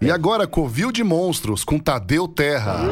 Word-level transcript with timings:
E 0.00 0.12
agora, 0.12 0.46
Covil 0.46 0.92
de 0.92 1.02
Monstros, 1.02 1.64
com 1.64 1.76
Tadeu 1.76 2.28
Terra. 2.28 2.82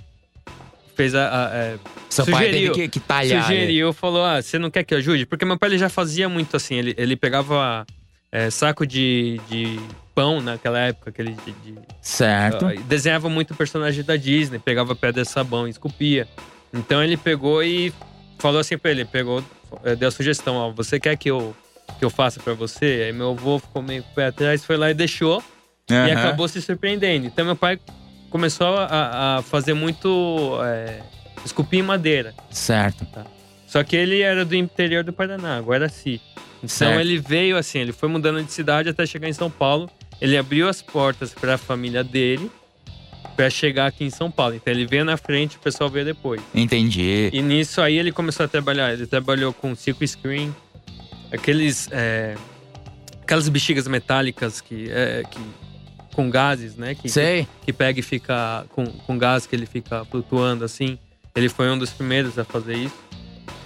fez 0.96 1.14
a... 1.14 1.28
a- 1.48 1.50
é, 1.56 1.78
Seu 2.10 2.26
pai 2.26 2.46
teve 2.46 2.58
Sugeriu. 2.68 2.74
que, 2.74 2.88
que 2.88 3.00
talhar. 3.00 3.44
sugeriu, 3.44 3.94
falou: 3.94 4.24
Ah, 4.26 4.42
você 4.42 4.58
não 4.58 4.70
quer 4.72 4.84
que 4.84 4.94
eu 4.94 4.98
ajude? 5.00 5.26
Porque 5.26 5.46
meu 5.46 5.58
pai 5.58 5.70
ele 5.70 5.78
já 5.78 5.90
fazia 5.90 6.28
muito 6.30 6.56
assim. 6.56 6.76
Ele, 6.76 6.94
ele 6.98 7.16
pegava 7.16 7.86
é, 8.32 8.50
saco 8.50 8.86
de, 8.86 9.40
de 9.50 9.80
pão 10.16 10.40
naquela 10.42 10.80
época, 10.80 11.10
aquele 11.10 11.34
de, 11.34 11.52
de- 11.72 11.80
Certo. 12.02 12.66
ah, 12.68 12.74
desenhava 12.88 13.30
muito 13.30 13.54
personagem 13.56 14.04
da 14.04 14.16
Disney, 14.16 14.60
pegava 14.60 14.96
pedra 14.96 15.24
de 15.24 15.30
sabão 15.30 15.68
e 15.68 15.72
esculpia. 15.72 16.28
Então 16.74 17.04
ele 17.04 17.16
pegou 17.16 17.64
e 17.64 17.94
falou 18.40 18.60
assim 18.60 18.78
pra 18.78 18.92
ele: 18.92 19.06
pegou, 19.06 19.44
eh, 19.84 19.96
deu 19.96 20.08
a 20.08 20.12
sugestão: 20.12 20.56
Ó, 20.56 20.72
você 20.72 21.00
quer 21.00 21.16
que 21.18 21.30
eu, 21.30 21.56
que 22.00 22.04
eu 22.06 22.10
faça 22.10 22.40
pra 22.40 22.54
você? 22.54 23.04
Aí 23.06 23.14
meu 23.14 23.32
avô 23.32 23.60
ficou 23.60 23.82
meio 23.82 24.04
pé 24.16 24.28
atrás, 24.28 24.66
foi 24.66 24.78
lá 24.78 24.90
e 24.90 24.94
deixou 24.94 25.44
e 25.90 25.94
Aham. 25.94 26.12
acabou 26.14 26.48
se 26.48 26.62
surpreendendo. 26.62 27.28
Então 27.28 27.46
meu 27.46 27.56
pai 27.56 27.80
começou 28.30 28.68
a, 28.78 29.38
a 29.38 29.42
fazer 29.44 29.74
muito 29.74 30.58
é, 30.64 31.02
esculpir 31.46 31.80
em 31.80 31.84
madeira. 31.84 32.34
Certo. 32.50 33.06
Só 33.68 33.84
que 33.84 33.96
ele 33.96 34.22
era 34.22 34.44
do 34.46 34.56
interior 34.56 35.04
do 35.04 35.14
Paraná, 35.14 35.60
Guaraci. 35.60 36.22
Então 36.58 36.70
Certo. 36.70 37.00
ele 37.00 37.18
veio 37.20 37.58
assim, 37.58 37.80
ele 37.80 37.92
foi 37.92 38.08
mudando 38.08 38.42
de 38.44 38.52
cidade 38.52 38.90
até 38.90 39.06
chegar 39.06 39.28
em 39.28 39.34
São 39.34 39.50
Paulo. 39.50 39.90
Ele 40.22 40.38
abriu 40.38 40.70
as 40.70 40.82
portas 40.82 41.34
para 41.34 41.56
a 41.56 41.58
família 41.58 42.04
dele 42.04 42.50
para 43.36 43.50
chegar 43.50 43.88
aqui 43.88 44.04
em 44.04 44.10
São 44.10 44.30
Paulo. 44.30 44.56
Então 44.56 44.74
ele 44.74 44.86
veio 44.86 45.04
na 45.06 45.18
frente, 45.18 45.58
o 45.58 45.60
pessoal 45.60 45.90
veio 45.90 46.06
depois. 46.06 46.42
Entendi. 46.54 47.30
E 47.34 47.42
nisso 47.42 47.82
aí 47.82 47.98
ele 47.98 48.12
começou 48.12 48.46
a 48.46 48.48
trabalhar. 48.48 48.94
Ele 48.94 49.08
trabalhou 49.08 49.52
com 49.54 49.76
silk 49.76 50.06
screen, 50.08 50.54
aqueles, 51.32 51.88
é, 51.92 52.36
aquelas 53.22 53.50
bexigas 53.50 53.88
metálicas 53.88 54.62
que, 54.62 54.90
é, 54.90 55.24
que 55.30 55.40
com 56.16 56.30
gases, 56.30 56.76
né? 56.76 56.94
Que, 56.94 57.10
Sei. 57.10 57.48
que 57.66 57.74
pega 57.74 58.00
e 58.00 58.04
fica 58.04 58.66
com, 58.70 58.86
com 58.86 59.18
gás 59.18 59.46
que 59.48 59.56
ele 59.56 59.66
fica 59.66 60.06
flutuando 60.06 60.64
assim. 60.64 60.98
Ele 61.36 61.50
foi 61.50 61.70
um 61.72 61.78
dos 61.78 61.90
primeiros 61.90 62.38
a 62.38 62.44
fazer 62.44 62.76
isso. 62.78 62.96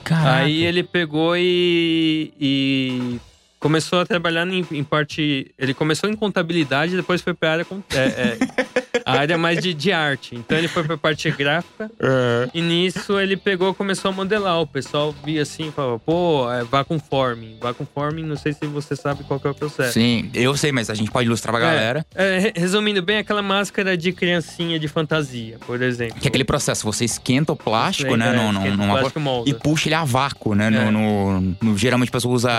Caraca. 0.06 0.38
Aí 0.46 0.64
ele 0.64 0.84
pegou 0.84 1.36
e, 1.36 2.32
e 2.40 3.20
começou 3.60 4.00
a 4.00 4.06
trabalhar 4.06 4.48
em, 4.48 4.66
em 4.72 4.84
parte. 4.86 5.52
Ele 5.60 5.74
começou 5.74 6.10
em 6.10 6.16
contabilidade, 6.16 6.96
depois 6.96 7.22
foi 7.22 7.34
para 7.34 7.52
área, 7.52 7.66
com- 7.66 7.84
é, 7.94 7.98
é, 7.98 8.38
a 9.06 9.12
área 9.14 9.38
mais 9.38 9.62
de, 9.62 9.74
de 9.74 9.92
arte. 9.92 10.36
Então 10.36 10.58
ele 10.58 10.68
foi 10.68 10.84
para 10.84 10.98
parte 10.98 11.30
gráfica 11.32 11.90
É. 12.00 12.50
e 12.54 12.62
nisso 12.62 13.20
ele 13.20 13.36
pegou 13.38 13.72
e 13.72 13.74
começou 13.74 14.10
a 14.10 14.14
modelar. 14.14 14.60
O 14.62 14.68
pessoal 14.68 15.14
via 15.24 15.42
assim, 15.42 15.70
e 15.70 15.72
falava, 15.72 16.00
pô, 16.00 16.52
é, 16.52 16.64
vá 16.64 16.84
com 16.84 17.00
forming. 17.00 17.58
Vá 17.62 17.74
com 17.74 17.86
forming, 17.86 18.24
não 18.24 18.36
sei 18.36 18.54
se 18.54 18.66
você 18.66 18.96
sabe 18.96 19.24
qual 19.24 19.40
que 19.40 19.48
é 19.48 19.50
o 19.52 19.56
processo. 19.56 19.94
Sim, 19.94 20.30
eu 20.34 20.56
sei, 20.58 20.72
mas 20.72 20.90
a 20.90 20.94
gente 20.94 21.12
pode 21.12 21.28
ilustrar 21.28 21.54
pra 21.54 21.62
galera. 21.64 22.06
É, 22.16 22.40
re- 22.40 22.54
resumindo 22.56 23.02
bem, 23.02 23.18
aquela 23.18 23.42
máscara 23.42 23.96
de 23.98 24.12
criancinha 24.12 24.80
de 24.80 24.88
fantasia, 24.88 25.58
por 25.66 25.82
exemplo. 25.82 26.20
Que 26.20 26.28
é 26.28 26.30
aquele 26.30 26.44
processo, 26.44 26.86
você 26.86 27.06
esquenta 27.06 27.52
o 27.54 27.56
plástico, 27.56 28.14
É, 28.14 28.18
né? 28.18 28.30
é, 28.30 28.36
num- 28.36 28.52
num- 28.52 28.60
esquenta 28.60 28.74
o 28.76 28.78
numa 28.78 28.94
plástico 29.00 29.20
molda. 29.20 29.50
e 29.50 29.54
puxa 29.54 29.88
ele 29.88 29.96
a 29.96 30.04
vácuo, 30.04 30.56
né? 30.56 30.70
No, 30.70 30.78
É. 30.80 30.92
no- 30.92 31.56
no- 31.62 31.78
geralmente 31.78 32.10
a 32.10 32.12
pessoa 32.12 32.34
usa 32.34 32.52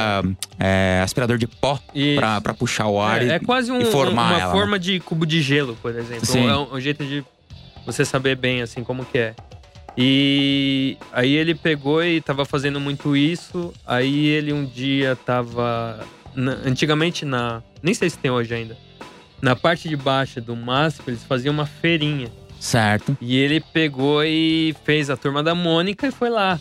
é, 0.58 1.00
aspirador 1.02 1.38
de 1.38 1.46
pó 1.46 1.78
pra, 2.16 2.40
pra 2.40 2.54
puxar 2.54 2.86
o 2.86 3.00
ar 3.00 3.22
É, 3.22 3.26
e, 3.26 3.30
é 3.30 3.38
quase 3.38 3.70
um- 3.70 3.80
e 3.80 3.84
formar 3.86 4.30
uma 4.32 4.40
ela. 4.40 4.46
né? 4.46 4.52
forma 4.52 4.78
de 4.78 5.00
cubo 5.00 5.24
de 5.26 5.40
gelo, 5.42 5.76
por 5.80 5.94
exemplo. 5.94 6.17
Sim. 6.26 6.48
É 6.48 6.56
um, 6.56 6.74
um 6.74 6.80
jeito 6.80 7.04
de 7.04 7.24
você 7.86 8.04
saber 8.04 8.36
bem 8.36 8.62
assim 8.62 8.82
como 8.84 9.04
que 9.04 9.18
é. 9.18 9.34
E 10.00 10.96
aí 11.12 11.34
ele 11.34 11.54
pegou 11.54 12.04
e 12.04 12.20
tava 12.20 12.44
fazendo 12.44 12.78
muito 12.78 13.16
isso. 13.16 13.72
Aí 13.86 14.26
ele 14.28 14.52
um 14.52 14.64
dia 14.64 15.16
tava 15.16 16.06
na- 16.34 16.58
antigamente 16.64 17.24
na, 17.24 17.62
nem 17.82 17.92
sei 17.94 18.08
se 18.08 18.16
tem 18.16 18.30
hoje 18.30 18.54
ainda. 18.54 18.76
Na 19.42 19.56
parte 19.56 19.88
de 19.88 19.96
baixo 19.96 20.40
do 20.40 20.54
MASP, 20.54 21.02
eles 21.08 21.24
faziam 21.24 21.52
uma 21.52 21.66
feirinha. 21.66 22.28
Certo. 22.60 23.16
E 23.20 23.36
ele 23.36 23.60
pegou 23.60 24.22
e 24.24 24.74
fez 24.84 25.10
a 25.10 25.16
turma 25.16 25.42
da 25.42 25.54
Mônica 25.54 26.06
e 26.06 26.10
foi 26.12 26.28
lá. 26.30 26.58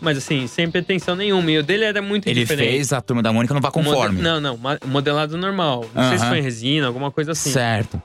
Mas 0.00 0.16
assim, 0.18 0.46
sem 0.46 0.70
pretensão 0.70 1.16
nenhuma. 1.16 1.50
E 1.50 1.58
o 1.58 1.62
dele 1.62 1.84
era 1.84 2.00
muito 2.00 2.26
Ele 2.28 2.40
diferente. 2.40 2.68
fez 2.70 2.92
a 2.92 3.00
turma 3.00 3.22
da 3.22 3.32
Mônica 3.32 3.52
não 3.52 3.60
vá 3.60 3.70
conforme. 3.70 4.16
Mode- 4.16 4.22
Não, 4.22 4.40
não, 4.40 4.58
modelado 4.86 5.36
normal. 5.36 5.84
Não 5.94 6.08
sei 6.08 6.18
se 6.18 6.26
foi 6.26 6.38
em 6.38 6.42
resina, 6.42 6.86
alguma 6.86 7.10
coisa 7.10 7.32
assim. 7.32 7.50
Certo. 7.50 8.00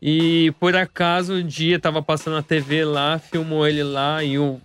E 0.00 0.52
por 0.60 0.76
acaso, 0.76 1.34
um 1.34 1.46
dia 1.46 1.78
tava 1.80 2.02
passando 2.02 2.34
na 2.34 2.42
TV 2.42 2.84
lá, 2.84 3.18
filmou 3.18 3.66
ele 3.66 3.82
lá 3.82 4.22
e 4.22 4.38
o- 4.38 4.60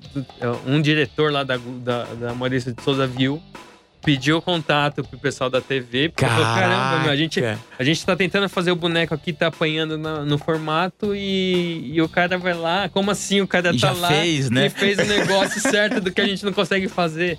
um 0.67 0.81
diretor 0.81 1.31
lá 1.31 1.43
da, 1.43 1.57
da, 1.57 2.03
da 2.05 2.33
Maurício 2.33 2.73
de 2.73 2.81
Souza 2.83 3.07
viu, 3.07 3.41
pediu 4.03 4.41
contato 4.41 5.03
pro 5.03 5.17
pessoal 5.19 5.49
da 5.49 5.61
TV, 5.61 6.09
porque 6.09 6.25
falou, 6.25 6.43
caramba, 6.43 6.99
meu, 7.03 7.11
a 7.11 7.15
gente, 7.15 7.39
Caraca. 7.41 7.59
a 7.77 7.83
gente 7.83 8.05
tá 8.05 8.15
tentando 8.15 8.49
fazer 8.49 8.71
o 8.71 8.75
boneco 8.75 9.13
aqui, 9.13 9.31
tá 9.31 9.47
apanhando 9.47 9.97
na- 9.97 10.21
no 10.25 10.37
formato 10.37 11.15
e, 11.15 11.91
e 11.93 12.01
o 12.01 12.09
cara 12.09 12.37
vai 12.37 12.53
lá, 12.53 12.89
como 12.89 13.11
assim 13.11 13.41
o 13.41 13.47
cara 13.47 13.69
E 13.69 13.79
tá 13.79 13.87
já 13.87 13.91
lá 13.93 14.07
fez, 14.09 14.49
né? 14.49 14.65
e 14.65 14.69
fez 14.69 14.97
o 14.97 15.05
negócio 15.05 15.59
certo 15.61 15.99
do 16.01 16.11
que 16.11 16.19
a 16.21 16.25
gente 16.25 16.43
não 16.43 16.53
consegue 16.53 16.87
fazer. 16.87 17.37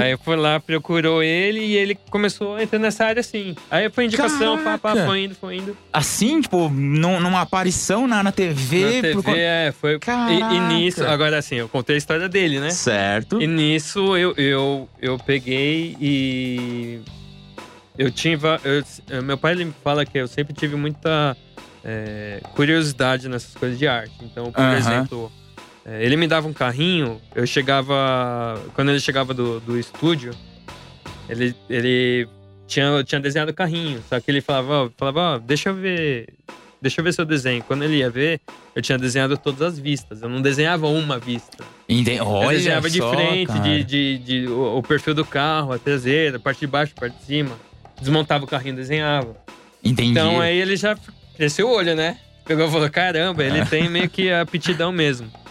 Aí 0.00 0.12
eu 0.12 0.18
fui 0.18 0.36
lá, 0.36 0.60
procurou 0.60 1.22
ele 1.22 1.60
e 1.60 1.76
ele 1.76 1.96
começou 2.10 2.56
a 2.56 2.62
entrar 2.62 2.78
nessa 2.78 3.04
área 3.04 3.20
assim. 3.20 3.54
Aí 3.70 3.90
foi 3.90 4.04
indicação, 4.04 4.58
pá, 4.62 4.78
pá, 4.78 4.90
Caraca. 4.90 5.06
foi 5.06 5.24
indo, 5.24 5.34
foi 5.34 5.56
indo. 5.56 5.76
Assim, 5.92 6.40
tipo, 6.40 6.68
num- 6.68 7.20
numa 7.20 7.40
aparição 7.40 8.06
na, 8.06 8.22
na 8.22 8.32
TV. 8.32 8.84
Na 8.84 8.90
TV, 9.02 9.22
por- 9.22 9.36
é, 9.36 9.72
foi. 9.72 9.94
E, 9.94 9.98
Caraca. 9.98 10.54
e 10.54 10.60
nisso, 10.60 11.04
agora 11.04 11.38
assim, 11.38 11.56
eu 11.56 11.68
contei 11.68 11.96
a 11.96 11.98
história 11.98 12.28
dele, 12.28 12.60
né? 12.60 12.70
Certo. 12.70 13.40
E 13.42 13.46
nisso 13.46 14.16
eu, 14.16 14.34
eu, 14.36 14.88
eu 15.00 15.18
peguei 15.18 15.95
e. 16.00 17.00
Eu 17.98 18.10
tive. 18.10 18.46
eu- 19.08 19.22
meu 19.22 19.38
pai 19.38 19.52
ele 19.52 19.66
me 19.66 19.74
fala 19.82 20.04
que 20.04 20.18
eu 20.18 20.28
sempre 20.28 20.52
tive 20.54 20.76
muita 20.76 21.36
é, 21.82 22.40
curiosidade 22.54 23.28
nessas 23.28 23.54
coisas 23.54 23.78
de 23.78 23.86
arte. 23.86 24.12
Então, 24.22 24.52
por 24.52 24.60
Aham. 24.62 24.76
exemplo, 24.76 25.32
é, 25.84 26.04
ele 26.04 26.16
me 26.16 26.26
dava 26.26 26.46
um 26.46 26.52
carrinho, 26.52 27.20
eu 27.34 27.46
chegava. 27.46 28.62
Quando 28.74 28.90
ele 28.90 29.00
chegava 29.00 29.32
do, 29.32 29.60
do 29.60 29.78
estúdio, 29.78 30.32
ele, 31.28 31.54
ele 31.70 32.28
tinha, 32.66 33.02
tinha 33.04 33.20
desenhado 33.20 33.50
o 33.52 33.54
carrinho. 33.54 34.02
Só 34.02 34.20
que 34.20 34.30
ele 34.30 34.40
falava, 34.42 34.92
falava, 34.98 35.20
ó, 35.20 35.38
deixa 35.38 35.70
eu 35.70 35.74
ver. 35.74 36.26
Deixa 36.86 37.00
eu 37.00 37.04
ver 37.04 37.12
seu 37.12 37.24
desenho. 37.24 37.62
Quando 37.64 37.82
ele 37.82 37.96
ia 37.96 38.08
ver, 38.08 38.40
eu 38.74 38.80
tinha 38.80 38.96
desenhado 38.96 39.36
todas 39.36 39.60
as 39.62 39.78
vistas. 39.78 40.22
Eu 40.22 40.28
não 40.28 40.40
desenhava 40.40 40.86
uma 40.86 41.18
vista. 41.18 41.64
Ente- 41.88 42.12
Eu 42.12 42.26
Olha 42.26 42.56
desenhava 42.56 42.88
de 42.88 42.98
só, 42.98 43.10
frente, 43.12 43.48
cara. 43.48 43.60
de, 43.60 43.84
de, 43.84 44.18
de- 44.18 44.46
o, 44.48 44.78
o 44.78 44.82
perfil 44.82 45.14
do 45.14 45.24
carro, 45.24 45.72
a 45.72 45.78
traseira, 45.78 46.36
a 46.36 46.40
parte 46.40 46.60
de 46.60 46.66
baixo, 46.66 46.92
a 46.96 47.00
parte 47.00 47.16
de 47.18 47.24
cima. 47.24 47.58
Desmontava 48.00 48.44
o 48.44 48.46
carrinho 48.46 48.74
e 48.74 48.76
desenhava. 48.76 49.36
Entendi. 49.82 50.10
Então 50.10 50.40
aí 50.40 50.56
ele 50.58 50.76
já 50.76 50.96
cresceu 51.36 51.68
o 51.68 51.72
olho, 51.74 51.94
né? 51.96 52.18
Pegou 52.44 52.66
e 52.68 52.70
falou: 52.70 52.88
caramba, 52.90 53.42
ele 53.42 53.64
tem 53.66 53.88
meio 53.88 54.08
que 54.08 54.30
a 54.30 54.40
aptidão 54.42 54.92
mesmo. 54.92 55.30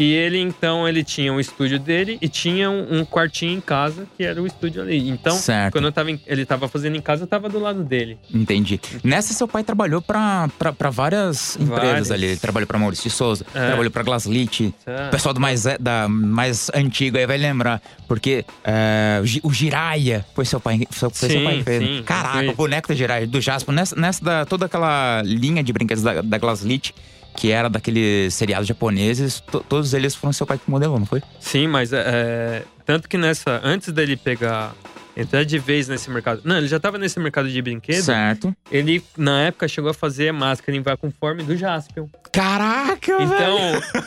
E 0.00 0.14
ele, 0.14 0.38
então, 0.38 0.86
ele 0.88 1.02
tinha 1.02 1.32
um 1.32 1.40
estúdio 1.40 1.76
dele 1.76 2.18
e 2.22 2.28
tinha 2.28 2.70
um, 2.70 3.00
um 3.00 3.04
quartinho 3.04 3.58
em 3.58 3.60
casa, 3.60 4.06
que 4.16 4.22
era 4.22 4.40
o 4.40 4.46
estúdio 4.46 4.80
ali. 4.80 5.08
Então, 5.08 5.34
Certo. 5.36 5.72
quando 5.72 5.86
eu 5.86 5.92
tava 5.92 6.08
em- 6.12 6.20
ele 6.24 6.46
tava 6.46 6.68
fazendo 6.68 6.96
em 6.96 7.00
casa, 7.00 7.24
eu 7.24 7.26
tava 7.26 7.48
do 7.48 7.58
lado 7.58 7.82
dele. 7.82 8.16
Entendi. 8.32 8.80
Nessa, 9.02 9.34
seu 9.34 9.48
pai 9.48 9.64
trabalhou 9.64 10.00
pra 10.00 10.48
várias 10.92 11.56
empresas 11.56 11.84
Várias. 11.84 12.10
ali. 12.12 12.26
Ele 12.26 12.36
trabalhou 12.36 12.66
pra 12.68 12.78
Maurício 12.78 13.02
de 13.02 13.10
Souza, 13.10 13.44
É. 13.52 13.66
trabalhou 13.66 13.90
pra 13.90 14.04
Glaslit. 14.04 14.72
O 15.08 15.10
pessoal 15.10 15.34
do 15.34 15.40
mais, 15.40 15.64
da, 15.80 16.06
mais 16.08 16.70
antigo 16.72 17.18
aí 17.18 17.26
vai 17.26 17.36
lembrar. 17.36 17.82
Porque 18.06 18.44
é, 18.64 19.20
o 19.42 19.52
Jiraya 19.52 20.24
foi 20.32 20.44
seu 20.44 20.60
pai, 20.60 20.86
foi 20.90 21.10
seu 21.12 21.28
Sim, 21.28 21.42
pai 21.44 21.56
que 21.58 21.64
fez. 21.64 21.80
né? 21.82 21.86
sim, 21.98 22.02
Caraca, 22.04 22.50
o 22.50 22.54
boneco 22.54 22.86
do 22.88 22.94
Jiraya, 22.94 23.26
do 23.26 23.40
Jasper. 23.40 23.74
Nessa, 23.74 23.96
nessa 23.96 24.24
da, 24.24 24.44
toda 24.46 24.66
aquela 24.66 25.22
linha 25.24 25.62
de 25.62 25.72
brinquedos 25.72 26.04
da, 26.04 26.22
da 26.22 26.38
Glaslit, 26.38 26.94
que 27.38 27.52
era 27.52 27.70
daqueles 27.70 28.34
seriados 28.34 28.66
japoneses, 28.66 29.38
to- 29.38 29.64
todos 29.68 29.94
eles 29.94 30.12
foram 30.12 30.32
seu 30.32 30.44
pai 30.44 30.58
que 30.58 30.68
modelou, 30.68 30.98
não 30.98 31.06
foi? 31.06 31.22
Sim, 31.38 31.68
mas 31.68 31.92
é, 31.92 32.02
é, 32.04 32.62
tanto 32.84 33.08
que 33.08 33.16
nessa. 33.16 33.60
Antes 33.62 33.92
dele 33.92 34.16
pegar. 34.16 34.74
Entrar 35.16 35.44
de 35.44 35.58
vez 35.58 35.88
nesse 35.88 36.08
mercado. 36.10 36.42
Não, 36.44 36.58
ele 36.58 36.68
já 36.68 36.78
tava 36.78 36.96
nesse 36.96 37.18
mercado 37.18 37.48
de 37.50 37.60
brinquedo. 37.60 38.02
Certo. 38.04 38.54
Ele, 38.70 39.02
na 39.16 39.42
época, 39.42 39.66
chegou 39.66 39.90
a 39.90 39.94
fazer 39.94 40.32
máscara 40.32 40.76
em 40.76 40.80
vacuumforme 40.80 41.42
do 41.42 41.56
Jaspion. 41.56 42.06
Caraca. 42.32 43.16
Então, 43.20 43.58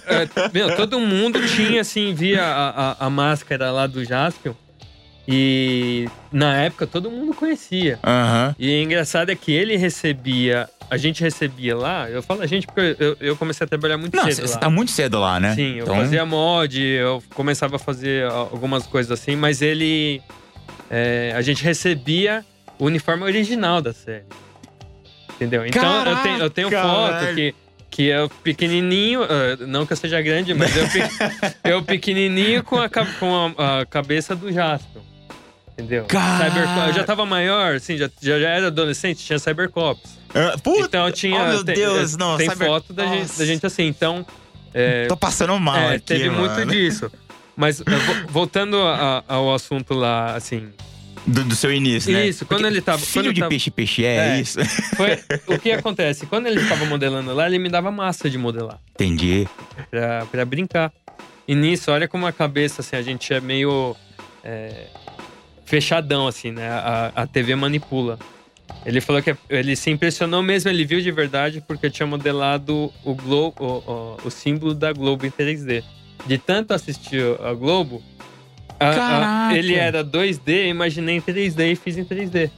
é, 0.08 0.50
meu, 0.54 0.74
todo 0.78 0.98
mundo 1.02 1.46
tinha, 1.48 1.82
assim, 1.82 2.14
via 2.14 2.42
a, 2.46 2.92
a, 2.92 3.06
a 3.08 3.10
máscara 3.10 3.72
lá 3.72 3.88
do 3.88 4.06
Jaspion. 4.06 4.54
E 5.28 6.08
na 6.32 6.56
época 6.64 6.88
todo 6.88 7.10
mundo 7.10 7.34
conhecia. 7.34 8.00
Aham. 8.04 8.56
E 8.58 8.68
o 8.70 8.84
engraçado 8.84 9.30
é 9.32 9.36
que 9.36 9.52
ele 9.52 9.78
recebia, 9.78 10.68
a 10.90 10.98
gente 10.98 11.22
recebia 11.22 11.76
lá, 11.78 12.10
eu 12.10 12.24
falo 12.24 12.42
a 12.42 12.48
gente 12.48 12.66
porque 12.66 12.96
eu, 13.00 13.16
eu 13.20 13.38
comecei 13.38 13.64
a 13.64 13.68
trabalhar 13.68 13.98
muito 13.98 14.16
Não, 14.16 14.24
cedo 14.26 14.48
você 14.48 14.54
lá. 14.56 14.60
tá 14.60 14.70
muito 14.70 14.92
cedo 14.92 15.20
lá, 15.20 15.40
né? 15.40 15.54
Sim, 15.56 15.76
eu 15.76 15.84
Então, 15.84 15.96
fazia 15.96 16.26
mod, 16.26 16.82
eu 16.82 17.24
começava 17.36 17.76
a 17.76 17.80
fazer 17.80 18.26
algumas 18.32 18.88
coisas 18.88 19.12
assim, 19.12 19.36
mas 19.36 19.62
ele. 19.62 20.22
é, 20.90 21.34
a 21.36 21.42
gente 21.42 21.64
recebia 21.64 22.44
o 22.80 22.86
uniforme 22.86 23.24
original 23.24 23.80
da 23.82 23.94
série. 23.94 24.26
Entendeu? 25.36 25.66
Então 25.66 26.06
eu 26.06 26.16
tenho, 26.24 26.38
eu 26.40 26.50
tenho 26.50 26.70
foto 26.72 27.20
velho. 27.26 27.36
que, 27.36 27.56
que 27.90 28.12
é 28.12 28.28
pequenininho, 28.44 29.22
ah, 29.24 29.58
não 29.68 29.86
que 29.86 29.94
eu 29.94 29.98
seja 29.98 30.22
grande, 30.22 30.54
mas 30.54 30.76
eu, 30.76 30.84
eu 31.72 31.84
pequenininho 31.84 32.64
com 32.64 32.78
a, 32.80 32.90
com 32.90 33.54
a, 33.58 33.82
a 33.82 33.86
cabeça 33.86 34.36
do 34.36 34.52
Jasper. 34.52 35.02
Entendeu? 35.82 36.06
Cara. 36.06 36.50
Cyberco- 36.50 36.80
eu 36.88 36.94
já 36.94 37.04
tava 37.04 37.26
maior, 37.26 37.76
assim, 37.76 37.98
já, 37.98 38.10
já, 38.22 38.40
já 38.40 38.50
era 38.50 38.68
adolescente, 38.68 39.24
tinha 39.26 39.40
Cybercops. 39.40 40.20
Ah, 40.34 40.58
puta, 40.64 40.86
Então 40.86 41.12
tinha. 41.12 41.42
oh, 41.42 41.48
meu 41.48 41.64
tem, 41.66 41.76
Deus, 41.76 42.16
não, 42.16 42.38
Tem 42.38 42.50
Cyber- 42.50 42.68
foto 42.68 42.94
da 42.94 43.06
gente, 43.08 43.38
da 43.38 43.46
gente 43.46 43.66
assim. 43.66 43.88
Então. 43.88 44.26
é, 44.74 45.06
tô 45.08 45.18
passando 45.18 45.58
mal 45.60 45.76
é, 45.78 45.96
aqui, 45.96 46.06
teve 46.06 46.30
muito 46.30 46.52
mano. 46.54 46.72
disso. 46.72 47.12
Mas 47.56 47.80
vo- 47.80 47.86
voltando 48.30 48.78
a- 48.78 49.24
ao 49.28 49.54
assunto 49.54 49.94
lá, 49.94 50.36
assim, 50.36 50.70
Do, 51.28 51.44
do 51.44 51.56
seu 51.56 51.72
início, 51.72 52.12
né? 52.14 52.28
Isso, 52.28 52.46
quando 52.46 52.62
Porque 52.62 52.74
ele 52.74 52.82
tava- 52.82 52.98
Filho 53.00 53.26
quando 53.26 53.34
de 53.36 53.40
tava- 53.42 53.50
peixe-peixe 53.50 54.06
é, 54.06 54.38
É. 54.38 54.40
isso? 54.42 54.58
foi 54.96 55.20
o 55.48 55.60
que 55.60 55.70
acontece? 55.74 56.26
Quando 56.26 56.48
ele 56.48 56.62
estava 56.62 56.86
modelando 56.86 57.34
lá, 57.34 57.46
ele 57.46 57.60
me 57.60 57.68
dava 57.70 57.92
massa 57.92 58.30
de 58.30 58.38
modelar 58.38 58.80
Entendi. 58.96 59.48
pra, 59.92 60.26
pra 60.28 60.46
brincar. 60.46 60.92
E 61.48 61.54
nisso, 61.54 61.92
olha 61.92 62.08
como 62.08 62.26
a 62.26 62.32
cabeça, 62.32 62.82
assim, 62.82 62.96
a 62.96 63.02
gente 63.02 63.34
é 63.34 63.42
meio 63.42 63.96
é, 64.44 64.88
fechadão, 65.72 66.28
assim, 66.28 66.52
né? 66.52 66.68
A, 66.70 67.12
a 67.16 67.26
TV 67.28 67.56
manipula. 67.56 68.20
Ele 68.86 69.00
falou 69.00 69.22
que 69.22 69.34
ele 69.50 69.74
se 69.76 69.90
impressionou 69.90 70.44
mesmo, 70.44 70.70
ele 70.70 70.84
viu 70.84 71.00
de 71.00 71.10
verdade 71.12 71.64
porque 71.66 71.90
tinha 71.90 72.06
modelado 72.06 72.92
o 73.06 73.16
Globo, 73.16 73.56
o, 73.60 73.92
o, 73.92 74.28
o 74.28 74.30
símbolo 74.30 74.74
da 74.74 74.92
Globo 74.92 75.26
em 75.26 75.32
3D. 75.32 75.82
De 76.28 76.38
tanto 76.38 76.74
assistir 76.74 77.24
a 77.42 77.54
Globo, 77.54 78.04
a- 78.80 79.48
a- 79.50 79.58
ele 79.58 79.76
era 79.76 80.04
2D, 80.04 80.66
eu 80.66 80.68
imaginei 80.68 81.16
em 81.16 81.22
3D 81.22 81.72
e 81.72 81.76
fiz 81.76 81.98
em 81.98 82.04
3D. 82.04 82.50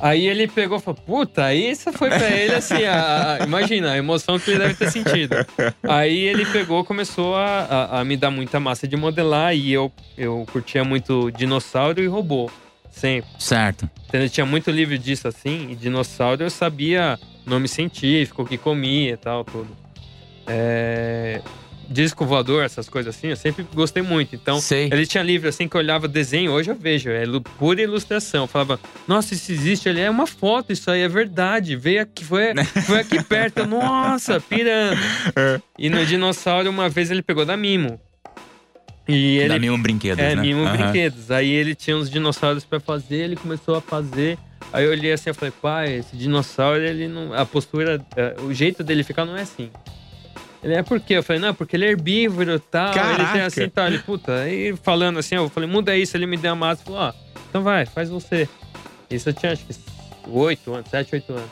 Aí 0.00 0.26
ele 0.26 0.48
pegou 0.48 0.78
e 0.78 0.80
falou, 0.80 1.00
puta, 1.04 1.52
isso 1.54 1.92
foi 1.92 2.08
pra 2.08 2.30
ele 2.30 2.54
assim, 2.54 2.84
a- 2.84 3.38
a- 3.40 3.44
imagina, 3.44 3.92
a 3.92 3.98
emoção 3.98 4.38
que 4.38 4.50
ele 4.50 4.60
deve 4.60 4.74
ter 4.74 4.90
sentido. 4.90 5.36
Aí 5.82 6.18
ele 6.18 6.46
pegou, 6.46 6.82
começou 6.84 7.36
a, 7.36 7.44
a- 7.64 8.00
a 8.00 8.04
me 8.04 8.16
dar 8.16 8.30
muita 8.30 8.58
massa 8.58 8.88
de 8.88 8.96
modelar 8.96 9.54
e 9.54 9.72
eu, 9.72 9.92
eu 10.16 10.46
curtia 10.50 10.82
muito 10.84 11.30
dinossauro 11.32 12.00
e 12.02 12.06
robô, 12.06 12.50
sempre. 12.90 13.28
Certo. 13.38 13.88
Então, 14.08 14.26
tinha 14.28 14.46
muito 14.46 14.70
livro 14.70 14.96
disso 14.98 15.28
assim, 15.28 15.68
e 15.70 15.74
dinossauro 15.74 16.42
eu 16.42 16.50
sabia 16.50 17.18
nome 17.46 17.68
científico, 17.68 18.42
o 18.42 18.46
que 18.46 18.56
comia 18.56 19.12
e 19.12 19.16
tal, 19.16 19.44
tudo. 19.44 19.68
É, 20.46 21.40
Disco 21.90 22.24
voador, 22.24 22.64
essas 22.64 22.88
coisas 22.88 23.16
assim, 23.16 23.28
eu 23.28 23.36
sempre 23.36 23.66
gostei 23.74 24.00
muito. 24.00 24.36
Então, 24.36 24.60
Sei. 24.60 24.88
ele 24.92 25.04
tinha 25.04 25.24
livro 25.24 25.48
assim 25.48 25.66
que 25.66 25.76
eu 25.76 25.80
olhava 25.80 26.06
desenho, 26.06 26.52
hoje 26.52 26.70
eu 26.70 26.76
vejo, 26.76 27.10
é 27.10 27.24
pura 27.58 27.82
ilustração. 27.82 28.44
Eu 28.44 28.46
falava, 28.46 28.78
nossa, 29.08 29.34
isso 29.34 29.50
existe 29.50 29.88
ali, 29.88 30.00
é 30.00 30.08
uma 30.08 30.26
foto, 30.26 30.72
isso 30.72 30.88
aí 30.88 31.00
é 31.00 31.08
verdade. 31.08 31.74
Veio 31.74 32.02
aqui, 32.02 32.24
foi, 32.24 32.54
foi 32.86 33.00
aqui 33.00 33.20
perto, 33.24 33.58
eu, 33.58 33.66
nossa, 33.66 34.40
pirando. 34.40 35.00
E 35.76 35.90
no 35.90 36.06
dinossauro, 36.06 36.70
uma 36.70 36.88
vez 36.88 37.10
ele 37.10 37.22
pegou 37.22 37.44
da 37.44 37.56
Mimo. 37.56 38.00
E 39.08 39.38
ele 39.38 39.48
Dá 39.48 39.58
mil 39.58 39.76
brinquedos, 39.76 40.22
é, 40.22 40.36
né? 40.36 40.42
mimo 40.42 40.64
Aham. 40.64 40.76
brinquedos. 40.76 41.30
Aí 41.32 41.50
ele 41.50 41.74
tinha 41.74 41.96
uns 41.96 42.08
dinossauros 42.08 42.64
pra 42.64 42.78
fazer, 42.78 43.16
ele 43.16 43.34
começou 43.34 43.74
a 43.74 43.80
fazer. 43.80 44.38
Aí 44.72 44.84
eu 44.84 44.92
olhei 44.92 45.12
assim 45.12 45.30
e 45.30 45.32
falei, 45.32 45.52
pai, 45.60 45.94
esse 45.96 46.16
dinossauro, 46.16 46.80
ele 46.80 47.08
não. 47.08 47.34
A 47.34 47.44
postura, 47.44 48.00
é, 48.14 48.36
o 48.42 48.54
jeito 48.54 48.84
dele 48.84 49.02
ficar 49.02 49.24
não 49.24 49.36
é 49.36 49.42
assim. 49.42 49.70
Ele 50.62 50.74
é 50.74 50.82
por 50.82 51.00
quê? 51.00 51.14
Eu 51.14 51.22
falei, 51.22 51.40
não, 51.40 51.54
porque 51.54 51.74
ele 51.76 51.86
é 51.86 51.88
herbívoro 51.90 52.54
e 52.54 52.58
tal. 52.58 52.88
Ele 52.92 52.94
tem 52.94 53.02
Caraca. 53.16 53.46
assim 53.46 53.62
e 53.62 53.68
tal. 53.70 53.86
Ele, 53.86 53.98
puta, 53.98 54.32
aí 54.42 54.76
falando 54.76 55.18
assim, 55.18 55.34
eu 55.36 55.48
falei, 55.48 55.68
muda 55.68 55.96
isso. 55.96 56.16
Ele 56.16 56.26
me 56.26 56.36
deu 56.36 56.52
a 56.52 56.54
massa 56.56 56.82
e 56.82 56.84
falou, 56.84 57.00
ó, 57.00 57.12
então 57.48 57.62
vai, 57.62 57.86
faz 57.86 58.10
você. 58.10 58.48
Isso 59.10 59.28
eu 59.30 59.32
tinha 59.32 59.52
acho 59.52 59.64
que 59.64 59.74
8 60.28 60.74
anos, 60.74 60.90
7, 60.90 61.14
8 61.14 61.32
anos. 61.32 61.50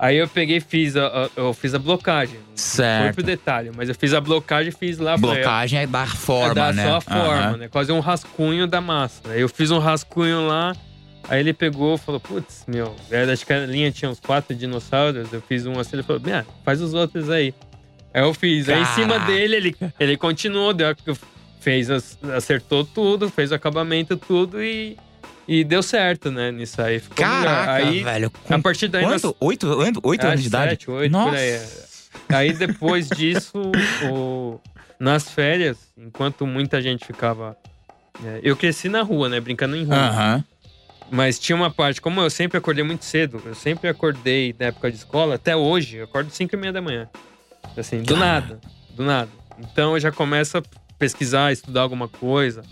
Aí 0.00 0.16
eu 0.16 0.28
peguei 0.28 0.58
e 0.58 0.60
fiz 0.60 0.96
a, 0.96 1.06
a- 1.08 1.30
eu 1.36 1.52
fiz 1.52 1.74
a 1.74 1.78
blocagem. 1.78 2.36
Não 2.36 2.44
Foi 2.46 2.56
Certo. 2.56 3.14
pro 3.16 3.22
detalhe, 3.24 3.70
mas 3.76 3.88
eu 3.88 3.94
fiz 3.94 4.14
a 4.14 4.20
blocagem 4.20 4.68
e 4.68 4.72
fiz 4.72 4.98
lá. 4.98 5.16
Blocagem 5.16 5.80
é 5.80 5.86
dar 5.86 6.16
forma, 6.16 6.52
é 6.52 6.54
dar 6.54 6.72
né? 6.72 6.84
só 6.84 6.96
a 6.96 7.00
forma, 7.00 7.34
Aham. 7.34 7.56
né? 7.58 7.68
Quase 7.68 7.92
um 7.92 8.00
rascunho 8.00 8.66
da 8.66 8.80
massa. 8.80 9.22
Aí 9.30 9.40
eu 9.40 9.48
fiz 9.48 9.70
um 9.72 9.78
rascunho 9.78 10.46
lá, 10.46 10.72
aí 11.28 11.40
ele 11.40 11.52
pegou 11.52 11.96
e 11.96 11.98
falou, 11.98 12.20
putz, 12.20 12.64
meu, 12.68 12.94
era, 13.10 13.32
acho 13.32 13.44
que 13.44 13.52
a 13.52 13.66
linha 13.66 13.90
tinha 13.90 14.08
uns 14.10 14.20
quatro 14.20 14.54
dinossauros, 14.56 15.32
eu 15.32 15.42
fiz 15.42 15.66
um 15.66 15.78
assim, 15.80 15.96
ele 15.96 16.02
falou, 16.04 16.22
"Minha, 16.22 16.46
faz 16.64 16.80
os 16.80 16.94
outros 16.94 17.28
aí. 17.28 17.52
Aí 18.18 18.24
eu 18.24 18.34
fiz, 18.34 18.68
aí 18.68 18.80
em 18.82 18.84
cima 18.86 19.14
Caraca. 19.14 19.32
dele, 19.32 19.56
ele, 19.56 19.76
ele 20.00 20.16
continuou, 20.16 20.72
deu, 20.74 20.94
fez, 21.60 21.88
acertou 22.36 22.84
tudo, 22.84 23.28
fez 23.28 23.50
o 23.52 23.54
acabamento 23.54 24.16
tudo 24.16 24.62
e, 24.62 24.96
e 25.46 25.62
deu 25.64 25.82
certo, 25.82 26.30
né, 26.30 26.50
nisso 26.50 26.80
aí. 26.82 26.98
Ficou. 26.98 27.16
Caraca, 27.16 27.72
aí, 27.74 28.02
velho. 28.02 28.32
a 28.48 28.58
partir 28.58 28.88
daí... 28.88 29.02
nós- 29.04 29.22
quanto? 29.22 29.36
Oito, 29.40 29.66
oito, 29.68 30.00
oito 30.04 30.20
Acho 30.22 30.28
anos 30.30 30.40
de 30.42 30.48
idade? 30.48 30.70
Sete, 30.70 30.90
oito, 30.90 31.12
Nossa. 31.12 31.36
aí. 31.36 31.48
é. 31.50 31.68
Aí 32.30 32.52
depois 32.52 33.08
disso, 33.16 33.60
o- 34.10 34.60
nas 34.98 35.30
férias, 35.30 35.78
enquanto 35.96 36.46
muita 36.46 36.82
gente 36.82 37.04
ficava. 37.06 37.56
é, 38.24 38.40
eu 38.42 38.56
cresci 38.56 38.88
na 38.88 39.02
rua, 39.02 39.28
né? 39.28 39.38
Brincando 39.40 39.76
em 39.76 39.84
rua. 39.84 39.96
Aham. 39.96 40.44
Mas 41.10 41.38
tinha 41.38 41.56
uma 41.56 41.70
parte, 41.70 42.00
como 42.02 42.20
eu 42.20 42.28
sempre 42.28 42.58
acordei 42.58 42.84
muito 42.84 43.02
cedo, 43.04 43.40
eu 43.46 43.54
sempre 43.54 43.88
acordei 43.88 44.54
na 44.58 44.66
época 44.66 44.90
de 44.90 44.98
escola, 44.98 45.36
até 45.36 45.56
hoje, 45.56 45.96
eu 45.96 46.04
acordo 46.04 46.30
5 46.30 46.54
e 46.54 46.58
meia 46.58 46.72
da 46.72 46.82
manhã. 46.82 47.08
Assim, 47.76 48.02
do 48.02 48.16
nada. 48.16 48.58
Do 48.94 49.04
nada. 49.04 49.30
Então 49.58 49.94
eu 49.94 50.00
já 50.00 50.10
começo 50.10 50.58
a 50.58 50.62
pesquisar, 50.98 51.52
estudar 51.52 51.82
alguma 51.82 52.08
coisa. 52.08 52.62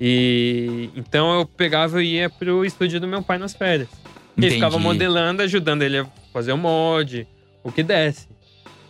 E 0.00 0.90
então 0.96 1.38
eu 1.38 1.46
pegava 1.46 2.02
e 2.02 2.14
ia 2.14 2.30
pro 2.30 2.64
estúdio 2.64 2.98
do 3.00 3.06
meu 3.06 3.22
pai 3.22 3.38
nas 3.38 3.54
férias. 3.54 3.88
E 4.36 4.40
Entendi. 4.40 4.54
ficava 4.54 4.78
modelando, 4.78 5.42
ajudando 5.42 5.82
ele 5.82 5.98
a 5.98 6.06
fazer 6.32 6.52
o 6.52 6.58
mod, 6.58 7.26
o 7.62 7.70
que 7.70 7.82
desse. 7.82 8.26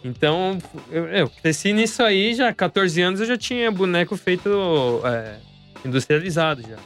Então, 0.04 0.58
eu, 0.90 1.06
eu 1.06 1.30
cresci 1.30 1.72
nisso 1.72 2.02
aí, 2.02 2.34
já 2.34 2.52
14 2.52 3.00
anos 3.00 3.20
eu 3.20 3.26
já 3.26 3.36
tinha 3.38 3.70
boneco 3.70 4.16
feito 4.16 4.48
é, 5.04 5.36
industrializado 5.84 6.62
já. 6.62 6.76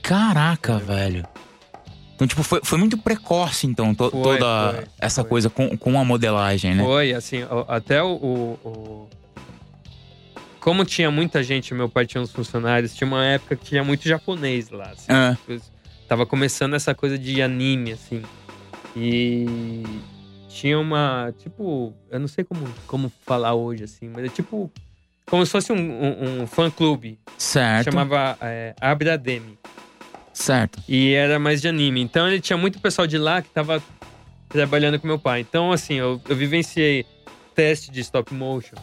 Caraca, 0.00 0.78
velho. 0.78 1.26
Então, 2.22 2.28
tipo, 2.28 2.42
foi, 2.44 2.60
foi 2.62 2.78
muito 2.78 2.96
precoce, 2.96 3.66
então, 3.66 3.92
to- 3.92 4.08
Foi, 4.08 4.22
toda 4.22 4.72
foi, 4.74 4.84
essa 5.00 5.24
coisa 5.24 5.50
com, 5.50 5.76
com 5.76 5.98
a 5.98 6.04
modelagem, 6.04 6.72
né? 6.72 6.84
Foi, 6.84 7.12
assim, 7.12 7.40
até 7.66 8.00
o, 8.00 8.12
o- 8.14 8.58
o- 8.64 9.08
Como 10.60 10.84
tinha 10.84 11.10
muita 11.10 11.42
gente, 11.42 11.74
meu 11.74 11.88
pai 11.88 12.06
tinha 12.06 12.20
uns 12.22 12.30
funcionários, 12.30 12.94
tinha 12.94 13.08
uma 13.08 13.24
época 13.26 13.56
que 13.56 13.64
tinha 13.64 13.82
muito 13.82 14.06
japonês 14.08 14.70
lá. 14.70 14.90
Assim, 14.90 15.06
Ah, 15.10 15.36
Tava 16.06 16.24
começando 16.24 16.74
essa 16.74 16.94
coisa 16.94 17.18
de 17.18 17.42
anime, 17.42 17.90
assim. 17.92 18.22
E 18.94 19.98
tinha 20.48 20.78
uma. 20.78 21.34
Tipo, 21.38 21.92
eu 22.08 22.20
não 22.20 22.28
sei 22.28 22.44
como, 22.44 22.72
como 22.86 23.10
falar 23.26 23.54
hoje, 23.54 23.82
assim, 23.82 24.08
mas 24.14 24.26
é 24.26 24.28
tipo. 24.28 24.70
Como 25.28 25.44
se 25.44 25.50
fosse 25.50 25.72
um, 25.72 25.76
um, 25.76 26.42
um 26.42 26.46
fã-clube. 26.46 27.18
certo, 27.38 27.86
Chamava 27.86 28.36
é, 28.42 28.74
Abrademi. 28.80 29.58
Certo. 30.32 30.82
E 30.88 31.12
era 31.12 31.38
mais 31.38 31.60
de 31.60 31.68
anime. 31.68 32.00
Então 32.00 32.28
ele 32.28 32.40
tinha 32.40 32.56
muito 32.56 32.80
pessoal 32.80 33.06
de 33.06 33.18
lá 33.18 33.42
que 33.42 33.48
tava 33.50 33.82
trabalhando 34.48 35.00
com 35.00 35.06
meu 35.06 35.18
pai. 35.18 35.40
Então, 35.40 35.72
assim, 35.72 35.94
eu, 35.94 36.20
eu 36.28 36.36
vivenciei 36.36 37.06
teste 37.54 37.90
de 37.90 38.00
stop 38.00 38.32
motion. 38.34 38.76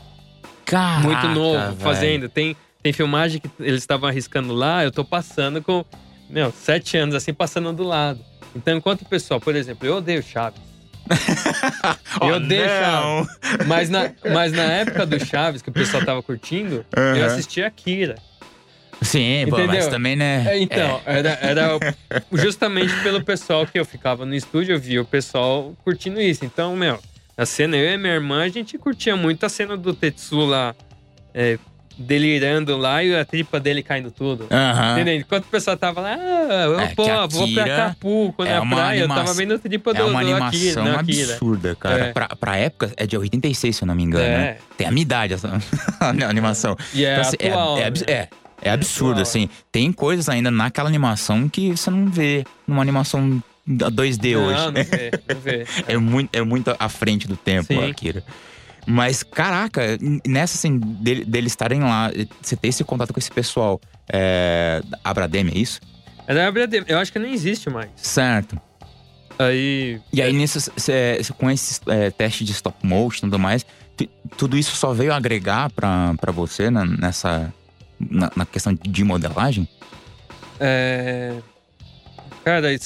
Caraca, 0.66 1.02
muito 1.02 1.28
novo, 1.28 1.60
velho. 1.60 1.80
fazendo. 1.80 2.30
Tem, 2.30 2.56
tem 2.82 2.92
filmagem 2.94 3.40
que 3.40 3.50
eles 3.60 3.82
estavam 3.82 4.10
arriscando 4.10 4.54
lá, 4.54 4.84
eu 4.84 4.92
tô 4.92 5.04
passando 5.04 5.62
com, 5.62 5.86
meu, 6.30 6.52
sete 6.52 6.98
anos 6.98 7.16
assim, 7.16 7.34
passando 7.34 7.72
do 7.74 7.84
lado. 7.84 8.24
Então, 8.56 8.76
enquanto 8.78 9.02
o 9.02 9.06
pessoal, 9.06 9.40
por 9.40 9.56
exemplo, 9.56 9.88
eu 9.88 9.98
odeio 9.98 10.22
Chaves. 10.24 10.62
Oh, 12.22 12.26
eu 12.26 12.36
odeio 12.36 12.66
não. 12.66 13.26
Chaves. 13.26 13.68
Mas 13.68 13.90
na, 13.90 14.12
mas 14.34 14.52
na 14.52 14.64
época 14.64 15.06
do 15.06 15.20
Chaves, 15.24 15.62
que 15.62 15.70
o 15.70 15.74
pessoal 15.74 16.04
tava 16.04 16.22
curtindo, 16.22 16.86
eu 16.96 17.02
Aham. 17.02 17.26
assistia 17.26 17.68
Akira. 17.68 18.16
Sim, 19.02 19.46
pô, 19.50 19.58
mas 19.58 19.66
Entendeu? 19.70 19.90
também, 19.90 20.16
né? 20.16 20.44
É, 20.48 20.60
Então, 20.60 21.02
era, 21.06 21.30
era 21.42 21.76
o- 21.78 22.38
justamente 22.38 22.94
pelo 23.02 23.24
pessoal 23.24 23.66
que 23.66 23.80
eu 23.80 23.86
ficava 23.86 24.26
no 24.26 24.36
estúdio, 24.36 24.76
eu 24.76 24.80
via 24.80 25.02
o 25.02 25.06
pessoal 25.06 25.74
curtindo 25.84 26.20
isso. 26.22 26.44
Então, 26.46 26.76
meu, 26.76 27.00
a 27.38 27.46
cena, 27.46 27.78
eu 27.78 27.94
e 27.94 27.98
minha 27.98 28.14
irmã, 28.14 28.44
a 28.44 28.50
gente 28.50 28.78
curtia 28.78 29.16
muito 29.16 29.46
a 29.46 29.50
cena 29.50 29.78
do 29.78 29.94
Tetsu 29.94 30.46
lá, 30.46 30.76
é, 31.34 31.58
delirando 31.98 32.78
lá 32.78 33.04
e 33.04 33.14
a 33.16 33.26
tripa 33.26 33.60
dele 33.60 33.84
caindo 33.84 34.10
tudo. 34.12 34.48
Aham. 34.52 34.94
Entendeu? 34.94 35.16
Enquanto 35.16 35.46
o 35.46 35.48
pessoal 35.50 35.76
tava 35.78 36.00
lá, 36.02 36.16
ah, 36.18 36.64
eu, 36.66 36.80
É 36.80 36.88
pô, 36.96 37.04
vou 37.30 37.54
pra 37.54 37.64
Acapulco, 37.64 38.44
é 38.44 38.54
na 38.54 38.62
uma 38.62 38.76
praia, 38.78 39.00
eu 39.00 39.08
tava 39.08 39.20
animação- 39.20 39.36
vendo 39.38 39.54
a 39.56 39.60
tripa 39.60 39.94
do, 39.94 40.00
É 40.02 40.04
uma 40.06 40.12
do 40.24 40.30
animação 40.30 40.48
Akira, 40.48 40.84
não, 40.84 41.00
Akira. 41.00 41.34
absurda, 41.34 41.76
cara. 41.76 42.00
É. 42.06 42.12
Pra, 42.14 42.28
pra 42.30 42.56
época, 42.58 42.92
é 42.96 43.06
de 43.06 43.18
86, 43.18 43.76
se 43.76 43.84
eu 43.84 43.88
não 43.88 43.96
me 43.96 44.04
engano. 44.04 44.24
É. 44.26 44.38
né? 44.38 44.58
Tem 44.78 44.88
a 44.88 44.92
minha 44.92 45.02
idade 45.02 45.34
essa 45.34 45.60
a 46.00 46.08
animação. 46.30 46.78
E 46.94 47.04
é 47.06 47.12
Então, 47.14 47.22
assim, 47.22 47.36
atual, 47.50 47.78
é, 47.78 47.80
né? 47.82 47.88
abs- 47.88 48.04
é, 48.08 48.28
é 48.62 48.70
absurdo, 48.72 49.22
assim. 49.22 49.50
Tem 49.72 49.92
coisas 49.92 50.30
ainda 50.30 50.50
naquela 50.52 50.88
animação 50.90 51.48
que 51.50 51.72
você 51.72 51.90
não 51.90 52.08
vê 52.08 52.44
numa 52.68 52.82
animação 52.82 53.42
2D 53.68 54.34
não, 54.36 54.46
hoje. 54.46 54.66
Não, 54.66 54.72
vê, 54.74 55.12
não 55.34 55.42
vê. 55.42 55.66
É 55.88 55.98
muito, 55.98 56.30
é 56.36 56.42
muito 56.42 56.76
à 56.80 56.90
frente 56.90 57.28
do 57.28 57.36
tempo, 57.38 57.68
Sim. 57.68 57.90
Akira. 57.90 58.24
Mas, 58.88 59.22
caraca, 59.22 59.82
nessa 60.26 60.56
assim, 60.58 60.80
dele- 60.80 61.24
deles 61.26 61.52
estarem 61.52 61.82
lá, 61.82 62.10
você 62.42 62.56
ter 62.56 62.70
esse 62.70 62.84
contato 62.84 63.14
com 63.14 63.20
esse 63.20 63.30
pessoal, 63.30 63.80
é, 64.12 64.82
Abradem, 65.04 65.48
é 65.54 65.58
isso? 65.58 65.80
Era 66.28 66.48
Abradem, 66.48 66.84
eu 66.88 66.98
acho 66.98 67.12
que 67.12 67.20
nem 67.20 67.34
existe 67.34 67.70
mais. 67.70 67.90
Certo. 67.96 68.60
Aí, 69.38 70.02
E 70.12 70.22
aí, 70.22 70.34
nesses, 70.34 70.70
cê- 70.76 71.20
com 71.38 71.50
esse 71.52 71.80
é, 71.88 72.10
teste 72.10 72.44
de 72.44 72.52
stop 72.52 72.86
motion 72.86 73.28
e 73.28 73.30
tudo 73.30 73.40
mais, 73.40 73.66
tu- 73.96 74.10
tudo 74.38 74.58
isso 74.58 74.76
só 74.76 74.92
veio 74.94 75.14
agregar 75.14 75.70
pra, 75.72 76.14
pra 76.20 76.32
você 76.32 76.70
na- 76.70 76.86
nessa. 76.86 77.54
Na, 78.10 78.32
na 78.36 78.46
questão 78.46 78.74
de 78.74 79.04
modelagem? 79.04 79.68
É... 80.60 81.36
Cara, 82.44 82.74
é, 82.74 82.78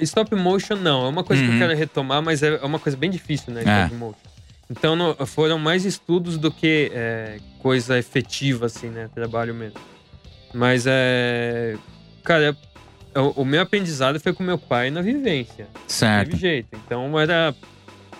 stop 0.00 0.34
motion 0.34 0.76
não. 0.76 1.06
É 1.06 1.08
uma 1.08 1.24
coisa 1.24 1.42
que 1.42 1.48
Uhum. 1.48 1.54
eu 1.54 1.60
quero 1.66 1.78
retomar, 1.78 2.22
mas 2.22 2.42
é 2.42 2.54
é 2.56 2.64
uma 2.64 2.78
coisa 2.78 2.96
bem 2.96 3.10
difícil, 3.10 3.52
né? 3.52 3.62
É. 3.66 3.82
Stop 3.84 3.94
motion. 3.96 4.18
Então 4.70 5.16
foram 5.26 5.58
mais 5.58 5.84
estudos 5.84 6.38
do 6.38 6.50
que 6.50 6.90
é, 6.94 7.38
coisa 7.60 7.98
efetiva, 7.98 8.66
assim, 8.66 8.88
né? 8.88 9.08
Trabalho 9.14 9.54
mesmo. 9.54 9.78
Mas 10.52 10.84
é. 10.86 11.76
Cara, 12.22 12.56
é- 13.14 13.20
o, 13.20 13.42
o 13.42 13.44
meu 13.44 13.60
aprendizado 13.62 14.18
foi 14.20 14.32
com 14.32 14.42
meu 14.42 14.58
pai 14.58 14.90
na 14.90 15.02
vivência. 15.02 15.66
Não 15.74 15.80
Certo. 15.88 16.28
teve 16.30 16.40
jeito. 16.40 16.68
Então 16.86 17.18
era. 17.18 17.54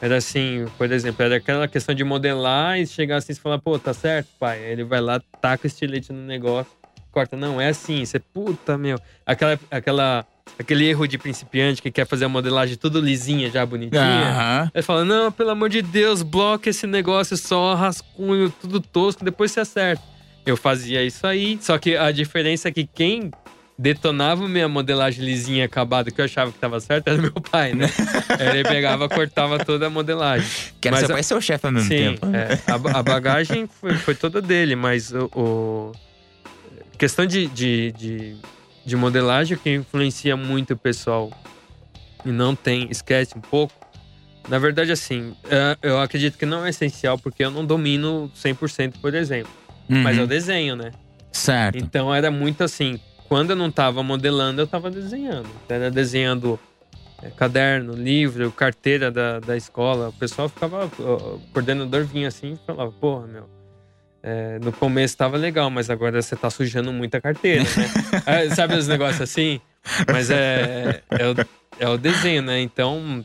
Era 0.04 0.18
assim, 0.18 0.66
por 0.76 0.92
exemplo, 0.92 1.24
era 1.24 1.36
aquela 1.36 1.66
questão 1.66 1.94
de 1.94 2.04
modelar 2.04 2.78
e 2.78 2.86
chegar 2.86 3.16
assim 3.16 3.32
e 3.32 3.36
falar, 3.36 3.58
pô, 3.58 3.78
tá 3.78 3.94
certo, 3.94 4.28
pai. 4.38 4.58
Aí 4.58 4.72
ele 4.72 4.84
vai 4.84 5.00
lá, 5.00 5.18
taca 5.40 5.64
o 5.64 5.66
estilete 5.66 6.12
no 6.12 6.20
negócio, 6.20 6.70
corta. 7.10 7.38
Não, 7.38 7.58
é 7.58 7.68
assim, 7.68 8.04
você, 8.04 8.18
puta, 8.18 8.76
meu. 8.76 9.00
Aquela, 9.24 9.58
aquela, 9.70 10.26
aquele 10.58 10.86
erro 10.86 11.06
de 11.06 11.16
principiante 11.16 11.80
que 11.80 11.90
quer 11.90 12.06
fazer 12.06 12.26
a 12.26 12.28
modelagem 12.28 12.76
tudo 12.76 13.00
lisinha, 13.00 13.50
já 13.50 13.64
bonitinha. 13.64 14.02
Aham. 14.02 14.70
Aí 14.74 14.82
fala, 14.82 15.06
não, 15.06 15.32
pelo 15.32 15.48
amor 15.48 15.70
de 15.70 15.80
Deus, 15.80 16.20
bloca 16.20 16.68
esse 16.68 16.86
negócio 16.86 17.34
só, 17.38 17.72
rascunho, 17.74 18.52
tudo 18.60 18.82
tosco, 18.82 19.24
depois 19.24 19.52
você 19.52 19.60
acerta. 19.60 20.02
Eu 20.44 20.58
fazia 20.58 21.02
isso 21.02 21.26
aí, 21.26 21.58
só 21.62 21.78
que 21.78 21.96
a 21.96 22.12
diferença 22.12 22.68
é 22.68 22.70
que 22.70 22.84
quem 22.84 23.30
detonava 23.78 24.46
minha 24.48 24.68
modelagem 24.68 25.24
lisinha 25.24 25.64
acabada, 25.64 26.10
que 26.10 26.20
eu 26.20 26.24
achava 26.24 26.52
que 26.52 26.58
tava 26.60 26.78
certo, 26.80 27.08
era 27.08 27.20
meu 27.20 27.32
pai, 27.50 27.72
né? 27.74 27.86
Ele 28.38 28.64
pegava, 28.64 29.08
cortava 29.08 29.58
toda 29.64 29.86
a 29.86 29.90
modelagem. 29.90 30.48
Quero 30.80 30.94
Mas 30.96 31.06
ser 31.06 31.12
a- 31.14 31.20
e 31.20 31.22
ser 31.22 31.34
o 31.34 31.40
chefe 31.40 31.66
ao 31.66 31.72
mesmo 31.72 31.88
Sim, 31.88 32.14
tempo. 32.14 32.26
é, 32.34 32.58
a, 32.68 32.98
a 32.98 33.02
bagagem 33.02 33.66
foi, 33.80 33.96
foi 33.96 34.14
toda 34.14 34.40
dele, 34.40 34.76
mas 34.76 35.12
o, 35.12 35.28
o- 35.34 35.92
questão 36.98 37.26
de, 37.26 37.48
de, 37.48 37.92
de, 37.92 38.36
de 38.84 38.96
modelagem 38.96 39.58
que 39.58 39.74
influencia 39.74 40.36
muito 40.36 40.74
o 40.74 40.76
pessoal 40.76 41.30
e 42.24 42.30
não 42.30 42.54
tem, 42.54 42.88
esquece 42.90 43.36
um 43.36 43.42
pouco. 43.42 43.74
Na 44.46 44.58
verdade, 44.58 44.92
assim, 44.92 45.34
é, 45.46 45.76
eu 45.82 45.98
acredito 46.00 46.36
que 46.38 46.44
não 46.46 46.64
é 46.64 46.70
essencial 46.70 47.18
porque 47.18 47.44
eu 47.44 47.50
não 47.50 47.64
domino 47.64 48.30
100%, 48.34 49.00
por 49.00 49.14
exemplo. 49.14 49.52
Mas 49.88 50.16
Uhum. 50.16 50.22
eu 50.22 50.26
desenho, 50.26 50.76
né? 50.76 50.90
Certo. 51.32 51.76
Então 51.76 52.14
era 52.14 52.30
muito 52.30 52.62
assim, 52.62 52.98
quando 53.28 53.50
eu 53.50 53.56
não 53.56 53.70
tava 53.70 54.02
modelando, 54.02 54.60
eu 54.60 54.66
tava 54.66 54.90
desenhando. 54.90 55.48
Era 55.68 55.90
desenhando 55.90 56.58
é, 57.22 57.30
caderno, 57.30 57.94
livro, 57.94 58.50
carteira 58.52 59.10
da, 59.10 59.40
da 59.40 59.56
escola. 59.56 60.08
O 60.08 60.12
pessoal 60.12 60.48
ficava, 60.48 60.86
o 60.86 61.40
coordenador 61.52 62.04
vinha 62.04 62.28
assim 62.28 62.52
e 62.52 62.66
falava, 62.66 62.92
porra, 62.92 63.26
meu. 63.26 63.48
é, 64.22 64.58
no 64.60 64.72
começo 64.72 65.16
tava 65.16 65.36
legal, 65.36 65.70
mas 65.70 65.90
agora 65.90 66.20
você 66.20 66.36
tá 66.36 66.50
sujando 66.50 66.92
muita 66.92 67.20
carteira, 67.20 67.62
né? 67.64 67.90
É, 68.26 68.54
sabe 68.54 68.74
os 68.76 68.86
negócios 68.88 69.20
assim? 69.22 69.60
Mas 70.10 70.30
é, 70.30 71.02
é, 71.10 71.26
o, 71.28 71.34
é 71.78 71.88
o 71.88 71.98
desenho, 71.98 72.42
né? 72.42 72.60
Então, 72.60 73.24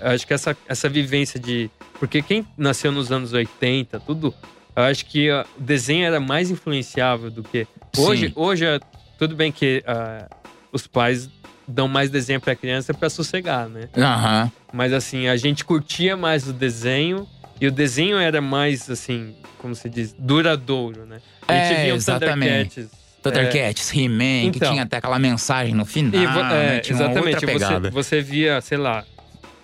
eu 0.00 0.08
acho 0.10 0.26
que 0.26 0.34
essa, 0.34 0.56
essa 0.68 0.88
vivência 0.88 1.38
de. 1.38 1.70
Porque 2.00 2.20
quem 2.22 2.46
nasceu 2.56 2.90
nos 2.90 3.10
anos 3.12 3.32
80, 3.32 4.00
tudo. 4.00 4.34
Eu 4.76 4.82
acho 4.82 5.06
que 5.06 5.30
o 5.30 5.44
desenho 5.56 6.04
era 6.04 6.18
mais 6.18 6.50
influenciável 6.50 7.30
do 7.30 7.44
que. 7.44 7.64
Hoje, 7.96 8.26
Sim. 8.26 8.32
hoje 8.34 8.64
é- 8.66 8.80
tudo 9.18 9.34
bem 9.36 9.50
que 9.52 9.82
ah, 9.86 10.26
os 10.72 10.86
pais 10.86 11.28
dão 11.66 11.88
mais 11.88 12.10
desenho 12.10 12.40
pra 12.40 12.54
criança 12.54 12.92
pra 12.92 13.08
sossegar, 13.08 13.68
né? 13.68 13.88
Aham. 13.96 14.50
Mas 14.72 14.92
assim, 14.92 15.28
a 15.28 15.36
gente 15.36 15.64
curtia 15.64 16.16
mais 16.16 16.46
o 16.48 16.52
desenho 16.52 17.26
e 17.60 17.66
o 17.66 17.70
desenho 17.72 18.18
era 18.18 18.40
mais, 18.40 18.90
assim, 18.90 19.34
como 19.58 19.74
se 19.74 19.88
diz, 19.88 20.14
duradouro, 20.18 21.06
né? 21.06 21.20
A 21.46 21.54
gente 21.54 21.72
É, 21.72 21.84
via 21.84 21.92
o 21.94 21.96
exatamente. 21.96 22.74
Thundercats. 22.82 23.04
Thundercats, 23.22 23.92
He-Man, 23.94 24.50
que 24.50 24.58
Então. 24.58 24.70
tinha 24.72 24.82
até 24.82 24.98
aquela 24.98 25.18
mensagem 25.18 25.74
no 25.74 25.86
final. 25.86 26.20
E 26.22 26.26
vo- 26.26 26.40
é, 26.40 26.42
né? 26.42 26.82
Exatamente, 26.86 27.46
você, 27.46 27.90
você 27.90 28.20
via, 28.20 28.60
sei 28.60 28.76
lá, 28.76 29.02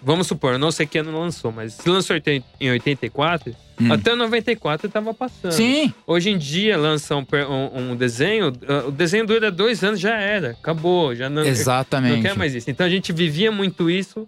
vamos 0.02 0.26
supor, 0.26 0.58
não 0.58 0.70
sei 0.70 0.86
que 0.86 0.98
ano 0.98 1.18
lançou, 1.18 1.52
mas 1.52 1.74
se 1.74 1.88
lançou 1.88 2.16
em 2.16 2.44
em 2.60 2.70
84, 2.70 3.54
Hum. 3.80 3.92
até 3.92 4.14
94 4.14 4.88
tava 4.90 5.14
passando. 5.14 5.52
Sim, 5.52 5.92
Hoje 6.06 6.28
em 6.30 6.36
dia 6.36 6.76
lança 6.76 7.16
um, 7.16 7.24
um- 7.48 7.92
um 7.92 7.96
desenho, 7.96 8.48
uh, 8.48 8.88
o 8.88 8.92
desenho 8.92 9.26
dura 9.26 9.50
dois 9.50 9.82
anos, 9.82 9.98
já 9.98 10.16
era, 10.18 10.50
acabou, 10.50 11.14
já 11.14 11.30
não, 11.30 11.42
exatamente. 11.44 12.16
não 12.16 12.22
quer 12.22 12.36
mais 12.36 12.54
isso. 12.54 12.70
Então 12.70 12.86
a 12.86 12.90
gente 12.90 13.10
vivia 13.12 13.50
muito 13.50 13.88
isso 13.90 14.26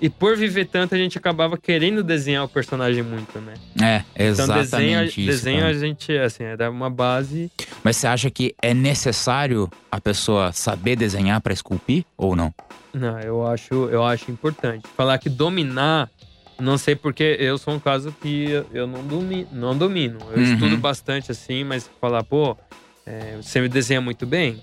e 0.00 0.10
por 0.10 0.36
viver 0.36 0.64
tanto 0.66 0.96
a 0.96 0.98
gente 0.98 1.16
acabava 1.16 1.56
querendo 1.56 2.02
desenhar 2.02 2.44
o 2.44 2.48
personagem 2.48 3.04
muito, 3.04 3.38
né? 3.40 3.54
É, 3.80 4.02
Então 4.16 4.28
exatamente 4.46 4.66
desenho, 4.66 5.04
isso. 5.04 5.20
desenho 5.26 5.60
cara. 5.60 5.70
a 5.70 5.78
gente, 5.78 6.18
assim, 6.18 6.42
era 6.42 6.68
uma 6.68 6.90
base. 6.90 7.52
Mas 7.84 7.98
você 7.98 8.08
acha 8.08 8.28
que 8.32 8.52
é 8.60 8.74
necessário 8.74 9.70
a 9.92 10.00
pessoa 10.00 10.50
saber 10.50 10.96
desenhar 10.96 11.40
pra 11.40 11.52
esculpir 11.52 12.04
ou 12.16 12.34
não? 12.34 12.52
Não, 12.92 13.18
eu 13.20 13.46
acho, 13.46 13.74
eu 13.90 14.04
acho 14.04 14.30
importante. 14.30 14.86
Falar 14.96 15.18
que 15.18 15.28
dominar, 15.30 16.10
não 16.60 16.76
sei 16.76 16.94
porque 16.94 17.36
eu 17.40 17.56
sou 17.56 17.74
um 17.74 17.80
caso 17.80 18.14
que 18.20 18.62
eu 18.72 18.86
não 18.86 19.02
domino. 19.06 19.48
Não 19.52 19.76
domino. 19.76 20.18
Eu 20.30 20.36
Uhum. 20.38 20.42
estudo 20.42 20.76
bastante 20.76 21.30
assim, 21.32 21.64
mas 21.64 21.90
falar, 22.00 22.22
pô, 22.22 22.56
é, 23.06 23.36
você 23.36 23.60
me 23.60 23.68
desenha 23.68 24.00
muito 24.00 24.26
bem, 24.26 24.62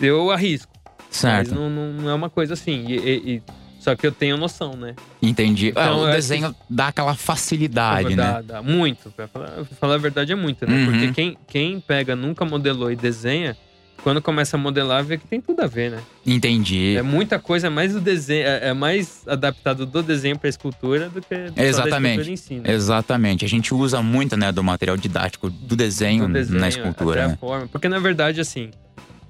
eu 0.00 0.30
arrisco. 0.30 0.70
Mas 0.98 1.16
Certo, 1.16 1.54
não, 1.54 1.68
não, 1.68 1.92
não 1.92 2.10
é 2.10 2.14
uma 2.14 2.30
coisa 2.30 2.54
assim. 2.54 2.86
E, 2.86 2.96
e- 2.96 3.34
e- 3.36 3.42
só 3.80 3.94
que 3.96 4.06
eu 4.06 4.12
tenho 4.12 4.36
noção, 4.36 4.74
né? 4.74 4.94
entendi. 5.22 5.68
Ah, 5.74 5.80
Então, 5.86 5.96
o 5.98 6.00
eu 6.02 6.04
acho 6.06 6.16
desenho 6.16 6.54
dá 6.68 6.88
aquela 6.88 7.14
facilidade, 7.14 8.14
dá, 8.14 8.34
né? 8.34 8.42
dá 8.42 8.62
muito. 8.62 9.10
Pra 9.10 9.26
falar, 9.26 9.48
pra 9.50 9.64
falar 9.64 9.94
a 9.94 9.98
verdade, 9.98 10.32
é 10.32 10.36
muito, 10.36 10.66
né? 10.66 10.76
Uhum. 10.76 10.84
Porque 10.86 11.12
quem, 11.12 11.38
quem 11.48 11.80
pega, 11.80 12.14
nunca 12.14 12.44
modelou 12.44 12.90
e 12.92 12.96
desenha, 12.96 13.56
quando 14.02 14.22
começa 14.22 14.56
a 14.56 14.58
modelar, 14.60 15.04
vê 15.04 15.18
que 15.18 15.26
tem 15.26 15.40
tudo 15.40 15.60
a 15.60 15.66
ver, 15.66 15.90
né? 15.90 16.00
Entendi. 16.26 16.96
É 16.96 17.02
muita 17.02 17.38
coisa 17.38 17.68
mais 17.70 17.92
do 17.92 18.00
desenho, 18.00 18.46
é, 18.46 18.68
é 18.68 18.72
mais 18.72 19.22
adaptado 19.26 19.84
do 19.84 20.02
desenho 20.02 20.38
para 20.38 20.48
escultura 20.48 21.08
do 21.08 21.20
que 21.20 21.34
da 21.50 21.62
Exatamente. 21.62 22.20
escultura 22.20 22.30
em 22.30 22.36
si, 22.36 22.54
né? 22.54 22.72
Exatamente. 22.72 23.44
A 23.44 23.48
gente 23.48 23.74
usa 23.74 24.02
muito, 24.02 24.36
né, 24.36 24.50
do 24.52 24.62
material 24.64 24.96
didático 24.96 25.50
do 25.50 25.76
desenho, 25.76 26.26
Do 26.26 26.32
desenho, 26.32 26.60
na 26.60 26.68
escultura, 26.68 27.28
né? 27.28 27.34
a 27.34 27.36
forma. 27.36 27.68
Porque 27.68 27.88
na 27.88 27.98
verdade, 27.98 28.40
assim, 28.40 28.70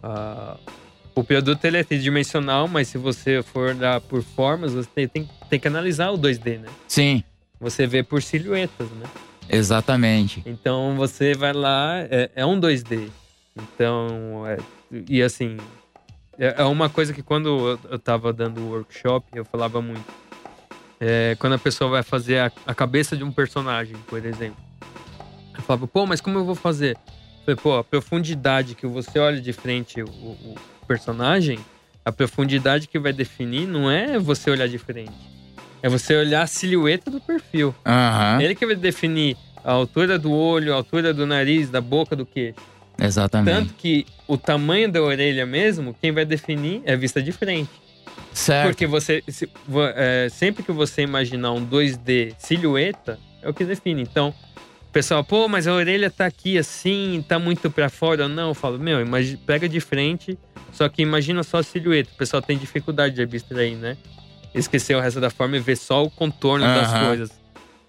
ah, 0.02 0.56
o 1.14 1.24
produto 1.24 1.64
ele 1.64 1.76
é 1.76 1.84
tridimensional, 1.84 2.68
mas 2.68 2.88
se 2.88 2.96
você 2.98 3.42
for 3.42 3.74
olhar 3.74 4.00
por 4.00 4.22
formas, 4.22 4.72
você 4.72 4.88
tem, 4.94 5.08
tem, 5.08 5.28
tem 5.48 5.58
que 5.60 5.68
analisar 5.68 6.10
o 6.10 6.18
2D, 6.18 6.58
né? 6.60 6.68
Sim, 6.86 7.22
Você 7.60 7.86
vê 7.86 8.02
por 8.02 8.22
silhuetas, 8.22 8.88
né? 8.92 9.06
exatamente. 9.48 10.42
Então 10.46 10.94
você 10.96 11.34
vai 11.34 11.52
lá, 11.52 11.98
é, 12.08 12.30
é 12.36 12.46
um 12.46 12.58
2D. 12.60 13.08
Então, 13.62 14.46
é- 14.46 14.58
e 15.08 15.22
assim, 15.22 15.56
é, 16.38 16.54
é 16.62 16.64
uma 16.64 16.88
coisa 16.88 17.12
que 17.12 17.22
quando 17.22 17.48
eu, 17.48 17.78
eu 17.90 17.98
tava 17.98 18.32
dando 18.32 18.60
o 18.60 18.68
workshop, 18.70 19.24
eu 19.34 19.44
falava 19.44 19.80
muito. 19.80 20.04
É, 21.00 21.34
quando 21.38 21.54
a 21.54 21.58
pessoa 21.58 21.90
vai 21.90 22.02
fazer 22.02 22.38
a, 22.38 22.52
a 22.66 22.74
cabeça 22.74 23.16
de 23.16 23.24
um 23.24 23.32
personagem, 23.32 23.96
por 24.08 24.24
exemplo. 24.24 24.60
Eu 25.56 25.62
falava, 25.62 25.86
pô, 25.86 26.06
mas 26.06 26.20
como 26.20 26.38
eu 26.38 26.44
vou 26.44 26.54
fazer? 26.54 26.96
Eu 27.06 27.44
falei, 27.44 27.60
pô, 27.62 27.76
a 27.76 27.84
profundidade 27.84 28.74
que 28.74 28.86
você 28.86 29.18
olha 29.18 29.40
de 29.40 29.52
frente 29.52 30.02
o, 30.02 30.06
o 30.06 30.56
personagem, 30.86 31.58
a 32.04 32.12
profundidade 32.12 32.86
que 32.86 32.98
vai 32.98 33.12
definir 33.12 33.66
não 33.66 33.90
é 33.90 34.18
você 34.18 34.50
olhar 34.50 34.68
de 34.68 34.78
frente. 34.78 35.10
É 35.82 35.88
você 35.88 36.14
olhar 36.14 36.42
a 36.42 36.46
silhueta 36.46 37.10
do 37.10 37.20
perfil. 37.20 37.74
Aham, 37.86 38.42
Ele 38.42 38.54
que 38.54 38.66
vai 38.66 38.76
definir 38.76 39.36
a 39.64 39.72
altura 39.72 40.18
do 40.18 40.30
olho, 40.30 40.72
a 40.72 40.76
altura 40.76 41.12
do 41.14 41.26
nariz, 41.26 41.70
da 41.70 41.80
boca, 41.80 42.14
do 42.14 42.26
queixo. 42.26 42.69
Exatamente. 43.00 43.54
Tanto 43.56 43.74
que 43.74 44.06
o 44.26 44.36
tamanho 44.36 44.90
da 44.90 45.02
orelha 45.02 45.44
mesmo, 45.46 45.94
quem 46.00 46.12
vai 46.12 46.24
definir 46.24 46.82
é 46.84 46.92
a 46.92 46.96
vista 46.96 47.22
de 47.22 47.32
frente. 47.32 47.70
certo. 48.32 48.68
Porque 48.68 48.86
você, 48.86 49.22
se- 49.28 49.48
é, 49.96 50.28
sempre 50.30 50.62
que 50.62 50.72
você 50.72 51.02
imaginar 51.02 51.52
um 51.52 51.64
2D 51.64 52.34
silhueta, 52.38 53.18
é 53.42 53.48
o 53.48 53.54
que 53.54 53.64
define. 53.64 54.02
Então, 54.02 54.34
o 54.88 54.92
pessoal, 54.92 55.24
pô, 55.24 55.48
mas 55.48 55.66
a 55.66 55.72
orelha 55.72 56.10
tá 56.10 56.26
aqui 56.26 56.58
assim, 56.58 57.24
tá 57.26 57.38
muito 57.38 57.70
pra 57.70 57.88
fora. 57.88 58.28
Não, 58.28 58.48
eu 58.48 58.54
falo, 58.54 58.78
meu, 58.78 59.00
imagi- 59.00 59.36
pega 59.38 59.68
de 59.68 59.80
frente, 59.80 60.38
só 60.72 60.88
que 60.88 61.02
imagina 61.02 61.42
só 61.42 61.58
a 61.58 61.62
silhueta. 61.62 62.10
O 62.14 62.16
pessoal 62.16 62.42
tem 62.42 62.56
dificuldade 62.58 63.14
de 63.16 63.22
abstrair, 63.22 63.76
né? 63.76 63.96
Esquecer 64.54 64.96
o 64.96 65.00
resto 65.00 65.20
da 65.20 65.30
forma 65.30 65.56
e 65.56 65.60
ver 65.60 65.76
só 65.76 66.02
o 66.04 66.10
contorno 66.10 66.64
das 66.66 66.92
coisas. 67.06 67.39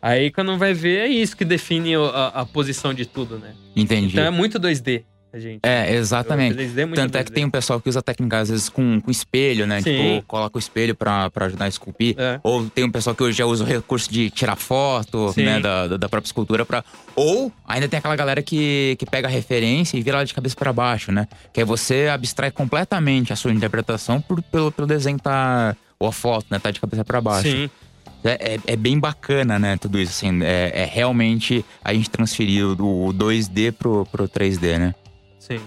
Aí 0.02 0.32
quando 0.32 0.58
vai 0.58 0.74
ver, 0.74 1.02
é 1.02 1.08
isso 1.08 1.38
que 1.38 1.46
define 1.46 1.96
a, 1.96 2.28
a 2.34 2.46
posição 2.46 2.94
de 2.94 3.06
tudo, 3.06 3.38
né? 3.38 3.54
Entendi. 3.76 4.14
Então 4.14 4.24
é 4.24 4.32
muito 4.32 4.60
2D, 4.60 5.04
a 5.32 5.40
gente. 5.40 5.60
É, 5.64 5.94
exatamente. 5.96 6.56
O 6.56 6.58
3D 6.58 6.78
é 6.78 6.86
muito 6.86 6.96
Tanto 6.96 7.18
é 7.18 7.24
que 7.24 7.32
2D. 7.32 7.34
tem 7.36 7.46
um 7.46 7.50
pessoal 7.50 7.80
que 7.80 7.88
usa 7.88 8.02
técnica, 8.02 8.40
às 8.40 8.50
vezes, 8.50 8.68
com, 8.68 9.00
com 9.00 9.12
espelho, 9.12 9.66
né? 9.68 9.80
Sim. 9.82 10.16
Tipo, 10.16 10.26
coloca 10.28 10.58
o 10.58 10.60
espelho 10.60 10.96
pra, 10.96 11.30
pra 11.30 11.46
ajudar 11.46 11.66
a 11.66 11.68
esculpir. 11.68 12.16
É. 12.18 12.40
Ou 12.44 12.68
tem 12.70 12.84
um 12.84 12.92
pessoal 12.92 13.16
que 13.16 13.24
hoje 13.24 13.38
já 13.38 13.46
usa 13.46 13.64
o 13.64 13.68
recurso 13.68 14.12
de 14.12 14.30
tirar 14.32 14.56
foto, 14.56 15.32
Sim. 15.34 15.44
né? 15.44 15.60
Da, 15.60 15.88
da 15.88 16.10
própria 16.10 16.28
escultura 16.28 16.66
pra... 16.66 16.84
Ou 17.16 17.52
ainda 17.68 17.88
tem 17.88 18.00
aquela 18.00 18.16
galera 18.16 18.42
que, 18.42 18.96
que 19.00 19.06
pega 19.06 19.28
a 19.28 19.32
referência 19.32 19.98
e 19.98 20.02
vira 20.02 20.18
ela 20.18 20.26
de 20.26 20.34
cabeça 20.34 20.56
pra 20.56 20.74
baixo, 20.74 21.12
né? 21.12 21.28
Que 21.54 21.62
é 21.62 21.66
você 21.66 22.10
abstrai 22.12 22.50
completamente 22.52 23.32
a 23.32 23.36
sua 23.36 23.54
interpretação 23.54 24.20
por, 24.20 24.42
pelo, 24.42 24.72
pelo 24.72 24.88
desenho 24.88 25.20
tá... 25.20 25.76
Ou 26.00 26.08
a 26.08 26.12
foto, 26.12 26.48
né? 26.50 26.58
Tá 26.58 26.72
de 26.72 26.80
cabeça 26.80 27.06
pra 27.06 27.22
baixo. 27.22 27.48
Sim. 27.48 27.70
É, 28.24 28.56
é, 28.56 28.60
é 28.74 28.76
bem 28.76 29.00
bacana, 29.00 29.58
né? 29.58 29.78
Tudo 29.78 30.00
isso, 30.00 30.12
assim. 30.12 30.44
É, 30.44 30.84
é 30.84 30.86
realmente 30.86 31.66
a 31.84 31.94
gente 31.94 32.10
transferir 32.10 32.66
o, 32.66 33.08
o 33.08 33.14
2D 33.14 33.72
pro, 33.72 34.06
pro 34.12 34.28
3D, 34.30 34.78
né? 34.78 34.96
Sim. 35.40 35.60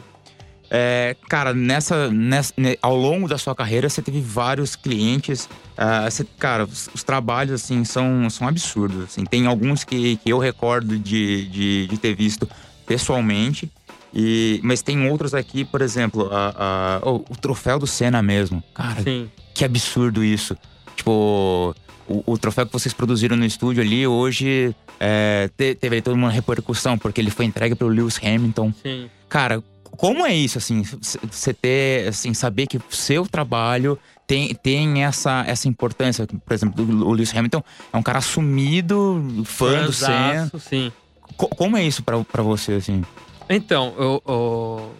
É, 0.70 1.14
cara, 1.28 1.52
nessa, 1.54 2.10
nessa- 2.10 2.52
ne- 2.56 2.78
ao 2.82 2.96
longo 2.96 3.28
da 3.28 3.38
sua 3.38 3.54
carreira, 3.54 3.88
você 3.88 4.00
teve 4.02 4.20
vários 4.20 4.74
clientes. 4.74 5.48
ah, 5.76 6.08
você- 6.10 6.24
cara, 6.38 6.64
os, 6.64 6.88
os 6.94 7.02
trabalhos, 7.04 7.52
assim, 7.62 7.84
são, 7.84 8.28
são 8.30 8.48
absurdos. 8.48 9.04
Assim. 9.04 9.24
Tem 9.24 9.46
alguns 9.46 9.84
que, 9.84 10.16
que 10.16 10.30
eu 10.30 10.38
recordo 10.38 10.98
de, 10.98 11.46
de, 11.48 11.86
de 11.86 11.98
ter 11.98 12.14
visto 12.16 12.48
pessoalmente. 12.86 13.70
E, 14.12 14.60
mas 14.62 14.80
tem 14.80 15.08
outros 15.10 15.34
aqui, 15.34 15.64
por 15.64 15.82
exemplo, 15.82 16.28
a, 16.32 17.00
a- 17.02 17.08
o, 17.08 17.16
o 17.30 17.36
troféu 17.36 17.78
do 17.78 17.86
Senna 17.86 18.22
mesmo. 18.22 18.62
Cara, 18.72 19.02
Sim. 19.02 19.28
que 19.52 19.64
absurdo 19.64 20.24
isso. 20.24 20.56
Tipo, 20.96 21.74
o, 22.08 22.22
o 22.32 22.38
troféu 22.38 22.66
que 22.66 22.72
vocês 22.72 22.92
produziram 22.92 23.36
no 23.36 23.44
estúdio 23.44 23.82
ali, 23.82 24.06
hoje 24.06 24.74
é, 25.00 25.48
te- 25.56 25.74
teve 25.74 26.00
toda 26.02 26.16
uma 26.16 26.30
repercussão, 26.30 26.96
porque 26.98 27.20
ele 27.20 27.30
foi 27.30 27.44
entregue 27.46 27.74
pelo 27.74 27.90
Lewis 27.90 28.18
Hamilton. 28.22 28.72
Sim. 28.82 29.08
Cara, 29.28 29.62
como 29.96 30.26
é 30.26 30.34
isso, 30.34 30.58
assim, 30.58 30.82
você 31.30 31.54
ter, 31.54 32.08
assim, 32.08 32.34
saber 32.34 32.66
que 32.66 32.76
o 32.78 32.82
seu 32.90 33.26
trabalho 33.26 33.98
tem, 34.26 34.54
tem 34.54 35.04
essa, 35.04 35.44
essa 35.46 35.68
importância? 35.68 36.26
Por 36.26 36.52
exemplo, 36.52 36.84
o 37.06 37.12
Lewis 37.12 37.34
Hamilton 37.34 37.62
é 37.92 37.96
um 37.96 38.02
cara 38.02 38.18
assumido, 38.18 39.42
fã 39.44 39.84
do 39.84 39.92
Senna. 39.92 40.50
Sim. 40.58 40.90
Co- 41.36 41.48
como 41.48 41.76
é 41.76 41.84
isso 41.84 42.02
pra, 42.02 42.18
pra 42.24 42.42
você, 42.42 42.72
assim? 42.74 43.02
Então, 43.48 43.94
eu, 43.98 44.22
eu- 44.26 44.94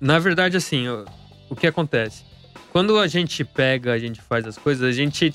na 0.00 0.18
verdade, 0.18 0.56
assim, 0.56 0.82
eu- 0.86 1.04
o 1.48 1.56
que 1.56 1.66
acontece? 1.66 2.24
Quando 2.72 2.98
a 2.98 3.06
gente 3.06 3.44
pega, 3.44 3.92
a 3.92 3.98
gente 3.98 4.20
faz 4.20 4.46
as 4.46 4.56
coisas, 4.58 4.82
a 4.86 4.92
gente 4.92 5.34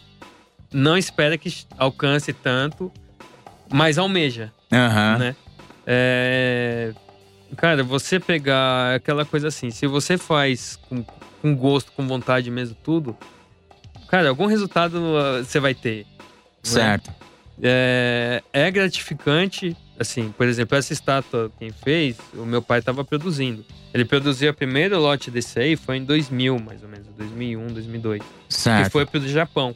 não 0.72 0.98
espera 0.98 1.38
que 1.38 1.66
alcance 1.78 2.34
tanto, 2.34 2.92
mas 3.72 3.98
almeja, 3.98 4.52
Aham, 4.72 5.18
né? 5.18 5.36
É, 5.86 6.94
Cara, 7.56 7.84
você 7.84 8.20
pegar 8.20 8.96
aquela 8.96 9.24
coisa 9.24 9.48
assim, 9.48 9.72
se 9.72 9.88
você 9.88 10.18
faz 10.18 10.78
com, 10.90 11.04
com 11.42 11.56
gosto, 11.56 11.92
com 11.94 12.06
vontade 12.06 12.52
mesmo, 12.52 12.76
tudo, 12.84 13.16
cara, 14.10 14.30
algum 14.30 14.48
resultado 14.48 14.98
ah, 15.18 15.44
você 15.44 15.60
vai 15.60 15.74
ter. 15.74 16.06
certo. 16.62 17.12
É, 17.62 18.44
é 18.54 18.70
gratificante, 18.70 19.76
assim, 19.98 20.32
por 20.38 20.46
exemplo, 20.46 20.78
essa 20.78 20.94
estátua 20.94 21.52
quem 21.58 21.72
fez, 21.72 22.18
o 22.34 22.46
meu 22.46 22.62
pai 22.62 22.80
estava 22.80 23.04
produzindo. 23.04 23.66
Ele 23.94 24.06
produziu 24.06 24.50
a 24.52 24.54
primeiro 24.54 25.00
lote 25.00 25.32
desse 25.32 25.60
aí, 25.60 25.76
foi 25.76 25.98
em 25.98 26.04
2000, 26.04 26.60
mais 26.60 26.84
ou 26.84 26.90
menos, 26.90 27.08
2001, 27.18 27.68
2002. 27.68 28.22
E 28.22 28.54
Certo. 28.54 28.92
foi 28.92 29.06
pro 29.06 29.26
Japão. 29.28 29.74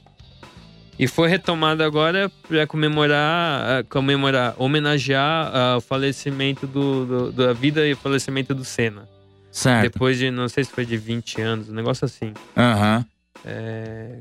E 0.99 1.07
foi 1.07 1.27
retomado 1.29 1.83
agora 1.83 2.31
para 2.47 2.67
comemorar, 2.67 3.79
ah, 3.79 3.83
comemorar, 3.89 4.53
homenagear 4.57 5.51
ah, 5.55 5.77
o 5.77 5.81
falecimento 5.81 6.67
do, 6.67 7.05
do- 7.05 7.31
da 7.31 7.53
vida 7.53 7.85
e 7.87 7.93
o 7.93 7.97
falecimento 7.97 8.53
do 8.53 8.63
Senna. 8.63 9.07
certo. 9.51 9.83
Depois 9.91 10.17
de, 10.17 10.29
não 10.29 10.47
sei 10.47 10.63
se 10.63 10.71
foi 10.71 10.85
de 10.85 10.97
20 10.97 11.41
anos, 11.41 11.69
um 11.69 11.73
negócio 11.73 12.05
assim. 12.05 12.33
Aham. 12.55 13.05
É, 13.45 14.17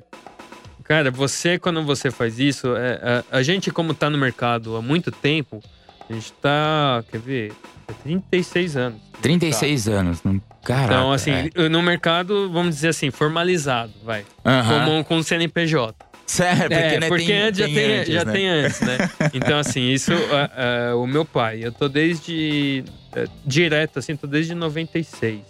Cara, 0.85 1.11
você, 1.11 1.56
quando 1.59 1.85
você 1.85 2.11
faz 2.11 2.38
isso, 2.40 2.74
é, 2.76 3.22
a, 3.30 3.37
a 3.38 3.42
gente, 3.44 3.70
como 3.70 3.94
tá 3.94 4.11
no 4.11 4.18
mercado 4.18 4.74
há 4.74 4.83
muito 4.83 5.12
tempo, 5.12 5.62
a 6.09 6.12
gente 6.12 6.33
tá, 6.33 7.04
quer 7.11 7.18
ver, 7.20 7.52
é 7.87 7.92
36 8.02 8.76
anos. 8.76 9.00
36 9.22 9.87
anos. 9.88 10.22
não- 10.24 10.40
Caraca. 10.64 10.92
Então, 10.94 11.12
assim, 11.12 11.30
é. 11.54 11.68
no 11.68 11.80
mercado, 11.83 12.50
vamos 12.50 12.74
dizer 12.74 12.88
assim, 12.88 13.11
formalizado, 13.11 13.92
vai. 14.04 14.24
Aham. 14.44 14.85
Como 14.85 15.04
com 15.04 15.16
o 15.18 15.22
CNPJ. 15.22 15.94
Certo, 16.31 16.61
porque, 16.61 16.75
É, 16.75 17.01
né, 17.01 17.09
porque 17.09 17.27
tem, 17.27 17.40
antes 17.40 17.59
já, 17.59 17.66
tem, 17.66 17.93
antes, 17.99 18.14
já 18.14 18.25
né? 18.25 18.33
tem 18.33 18.49
antes, 18.49 18.81
né? 18.83 18.99
Então, 19.35 19.59
assim, 19.59 19.90
isso, 19.90 20.12
é, 20.12 20.90
é, 20.90 20.95
o 20.95 21.05
meu 21.05 21.25
pai, 21.25 21.59
eu 21.61 21.73
tô 21.73 21.88
desde, 21.88 22.85
é, 23.12 23.27
direto, 23.45 23.99
assim, 23.99 24.14
tô 24.14 24.29
desde 24.29 24.55
96, 24.55 25.40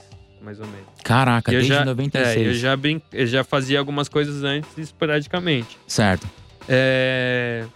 mais 0.40 0.59
ou 0.59 0.66
menos. 0.66 0.87
Caraca, 1.05 1.51
desde 1.53 1.69
já, 1.69 1.85
96. 1.85 2.35
É, 2.35 2.49
eu 2.49 2.55
já, 2.55 2.75
brin... 2.79 3.03
eu 3.12 3.27
já 3.27 3.45
fazia 3.45 3.79
algumas 3.79 4.09
coisas 4.09 4.43
antes, 4.43 4.71
esporadicamente. 4.79 5.77
Certo. 5.87 6.27
É... 6.66 7.66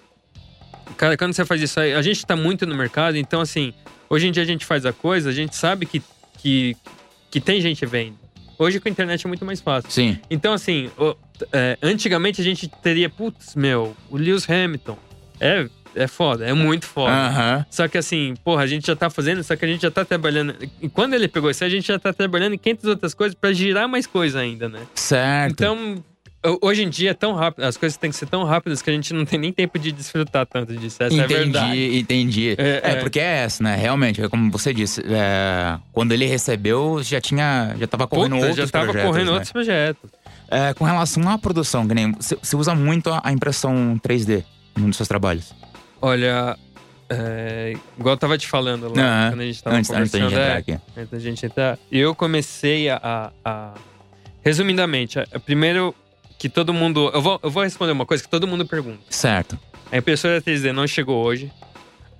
Cara, 0.97 1.15
quando 1.19 1.35
você 1.35 1.45
faz 1.45 1.61
isso 1.61 1.79
aí, 1.79 1.93
a 1.93 2.01
gente 2.01 2.25
tá 2.25 2.35
muito 2.35 2.67
no 2.67 2.75
mercado, 2.75 3.19
então 3.19 3.43
assim, 3.43 3.75
hoje 4.09 4.29
em 4.29 4.33
dia 4.33 4.43
a 4.43 4.47
gente 4.47 4.65
faz 4.65 4.87
a 4.87 4.95
coisa, 4.95 5.29
a 5.29 5.33
gente 5.33 5.55
sabe 5.55 5.85
que, 5.85 6.03
que, 6.39 6.75
que 7.31 7.39
tem 7.39 7.61
gente 7.61 7.85
vendo. 7.85 8.17
Hoje 8.59 8.81
com 8.81 8.89
a 8.89 8.91
internet 8.91 9.27
é 9.27 9.29
muito 9.29 9.45
mais 9.45 9.61
fácil. 9.61 9.91
Sim. 9.91 10.19
Então, 10.31 10.55
assim, 10.55 10.91
é, 11.53 11.77
antigamente 11.83 12.41
a 12.41 12.45
gente 12.45 12.69
teria, 12.69 13.09
putz, 13.11 13.55
meu, 13.55 13.97
o 14.11 14.17
Lewis 14.17 14.49
Hamilton. 14.49 14.97
É, 15.41 15.67
é 15.95 16.07
foda, 16.07 16.45
é 16.47 16.53
muito 16.53 16.87
foda. 16.87 17.13
Aham. 17.13 17.67
Só 17.71 17.87
que 17.89 17.99
assim, 17.99 18.35
porra, 18.45 18.63
a 18.63 18.67
gente 18.67 18.87
já 18.87 18.97
tá 18.97 19.09
fazendo, 19.11 19.43
só 19.43 19.55
que 19.57 19.65
a 19.65 19.69
gente 19.69 19.83
já 19.83 19.91
tá 19.91 20.05
trabalhando. 20.05 20.55
E 20.81 20.89
quando 20.89 21.15
ele 21.15 21.29
pegou 21.29 21.51
isso, 21.51 21.65
a 21.65 21.69
gente 21.69 21.87
já 21.87 21.99
tá 21.99 22.13
trabalhando 22.13 22.55
em 22.55 22.59
500 22.59 22.85
outras 22.87 23.15
coisas 23.15 23.35
pra 23.35 23.53
girar 23.53 23.89
mais 23.89 24.07
coisa 24.07 24.41
ainda, 24.41 24.69
né? 24.69 24.81
Certo. 24.95 25.53
Então, 25.53 26.03
ho- 26.45 26.59
hoje 26.63 26.83
em 26.83 26.89
dia 26.89 27.11
é 27.11 27.15
tão 27.15 27.33
rápido, 27.35 27.65
as 27.65 27.77
coisas 27.77 27.97
têm 27.97 28.11
que 28.11 28.17
ser 28.17 28.27
tão 28.27 28.43
rápidas 28.45 28.81
que 28.83 28.91
a 28.91 28.93
gente 28.93 29.13
não 29.15 29.25
tem 29.25 29.39
nem 29.39 29.53
tempo 29.53 29.79
de 29.79 29.93
desfrutar 29.93 30.47
tanto 30.47 30.75
disso. 30.77 31.03
Essa 31.03 31.15
é 31.17 31.25
a 31.25 31.27
verdade. 31.27 31.67
entendi, 31.79 31.99
entendi. 31.99 32.55
É, 32.59 32.81
É, 32.85 32.91
é. 32.93 32.95
porque 32.97 33.21
é 33.21 33.45
essa, 33.45 33.63
né? 33.63 33.77
Realmente, 33.77 34.21
é 34.23 34.29
como 34.29 34.51
você 34.51 34.73
disse, 34.75 35.01
é, 35.01 35.79
quando 35.93 36.13
ele 36.13 36.27
recebeu, 36.27 37.03
já 37.03 37.21
tinha, 37.21 37.75
já 37.79 37.87
tava 37.87 38.07
correndo 38.07 38.35
Puta, 38.37 38.47
outros 38.49 38.67
já 38.67 38.73
tava 38.73 38.85
projetos, 38.87 39.11
correndo 39.11 39.27
né? 39.29 39.33
outros 39.33 39.53
projetos. 39.53 40.11
É, 40.55 40.73
com 40.75 40.85
relação 40.85 41.29
à 41.29 41.37
produção, 41.39 41.87
que 41.89 41.95
nem 41.95 42.13
você, 42.13 42.37
usa 42.57 42.75
muito 42.75 43.11
a 43.23 43.33
impressão 43.33 43.99
3D 44.03 44.45
num 44.77 44.89
dos 44.89 44.97
seus 44.97 45.09
trabalhos. 45.09 45.53
Olha, 46.01 46.57
é, 47.09 47.75
igual 47.99 48.15
eu 48.15 48.19
tava 48.19 48.39
te 48.39 48.47
falando 48.47 48.93
lá, 48.95 49.03
Aham. 49.03 49.31
quando 49.33 49.41
a 49.41 49.45
gente 49.47 49.63
tava 49.63 49.77
Antes, 49.77 49.91
antes 49.91 50.13
da 50.13 50.19
conversando. 50.21 50.31
gente 50.31 50.41
entrar 50.41 50.55
é, 50.55 50.59
aqui. 50.59 50.79
antes 50.97 51.11
da 51.11 51.19
gente 51.19 51.47
entrar, 51.47 51.79
eu 51.91 52.15
comecei 52.15 52.89
a. 52.89 53.33
a- 53.45 53.75
resumidamente, 54.43 55.19
a- 55.19 55.27
a 55.33 55.41
primeiro 55.41 55.95
que 56.39 56.49
todo 56.49 56.73
mundo. 56.73 57.11
Eu 57.15 57.23
vou, 57.23 57.41
eu 57.43 57.51
vou 57.51 57.63
responder 57.63 57.93
uma 57.93 58.07
coisa 58.07 58.23
que 58.23 58.29
todo 58.29 58.47
mundo 58.47 58.67
pergunta. 58.67 59.01
Certo. 59.11 59.59
A 59.91 59.97
impressora 59.97 60.41
3D 60.41 60.73
não 60.73 60.87
chegou 60.87 61.25
hoje. 61.25 61.51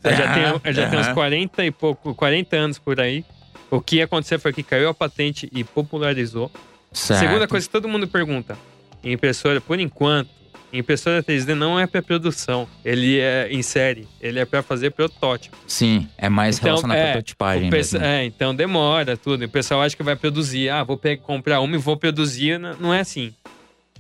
Ela 0.03 0.17
já, 0.17 0.35
tem, 0.35 0.43
ela 0.43 0.61
já 0.73 0.89
tem 0.91 0.99
uns 0.99 1.07
aham. 1.07 1.15
40 1.15 1.65
e 1.65 1.71
pouco, 1.71 2.15
40 2.15 2.57
anos 2.57 2.79
por 2.79 3.01
aí. 3.01 3.25
O 3.71 3.81
que 3.81 4.03
aconteceu 4.03 4.39
foi 4.39 4.53
que 4.53 4.63
caiu 4.63 4.89
a 4.89 4.95
patente 4.95 5.49
e 5.53 5.65
popularizou. 5.65 6.51
Certo. 6.95 7.21
Segunda 7.21 7.47
coisa 7.47 7.67
que 7.67 7.73
todo 7.73 7.87
mundo 7.89 8.09
pergunta: 8.09 8.57
impressora, 9.03 9.61
por 9.61 9.79
enquanto, 9.79 10.31
impressora 10.73 11.23
3D 11.23 11.55
não 11.55 11.79
é 11.79 11.87
para 11.87 12.01
produção. 12.01 12.67
Ele 12.85 13.19
é 13.21 13.49
em 13.51 13.63
série. 13.63 14.09
Ele 14.21 14.39
é 14.39 14.45
para 14.45 14.63
fazer 14.63 14.91
protótipo. 14.93 15.57
Sim, 15.67 16.09
é 16.17 16.29
mais 16.29 16.57
Então, 16.57 16.69
relacionado 16.69 16.97
à 16.97 17.01
é, 17.01 17.13
prototipagem 17.13 17.69
O 17.69 17.71
pesso- 17.71 17.95
mesmo. 17.99 18.07
É, 18.09 18.25
então 18.25 18.55
demora 18.55 19.17
tudo. 19.17 19.45
O 19.45 19.49
pessoal 19.49 19.83
acha 19.83 19.97
que 19.97 20.03
vai 20.03 20.17
produzir. 20.17 20.71
Ah, 20.71 20.83
vou 20.83 20.99
comprar 21.23 21.61
uma 21.61 21.75
e 21.75 21.79
vou 21.79 21.97
produzir. 21.97 22.59
Não, 22.59 22.75
não 22.77 22.95
é 22.95 23.01
assim. 23.01 23.35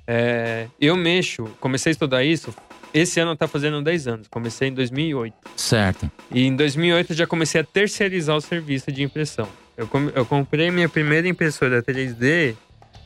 É, 0.07 0.66
eu 0.80 0.96
mexo, 0.96 1.44
comecei 1.61 1.90
a 1.90 1.92
estudar 1.92 2.24
isso. 2.24 2.54
Esse 2.92 3.18
ano 3.18 3.35
tá 3.35 3.48
fazendo 3.48 3.83
10 3.83 4.07
anos. 4.07 4.28
Comecei 4.28 4.68
em 4.68 4.72
2008. 4.72 5.35
Certo. 5.57 6.11
E 6.30 6.44
em 6.46 6.54
2008 6.54 7.12
eu 7.12 7.16
já 7.16 7.26
comecei 7.26 7.61
a 7.61 7.64
terceirizar 7.64 8.37
o 8.37 8.40
serviço 8.40 8.92
de 8.92 9.02
impressão. 9.02 9.48
Eu, 9.76 9.88
eu 10.14 10.24
comprei 10.24 10.70
minha 10.70 10.88
primeira 10.88 11.26
impressora 11.26 11.83
3D 11.83 12.54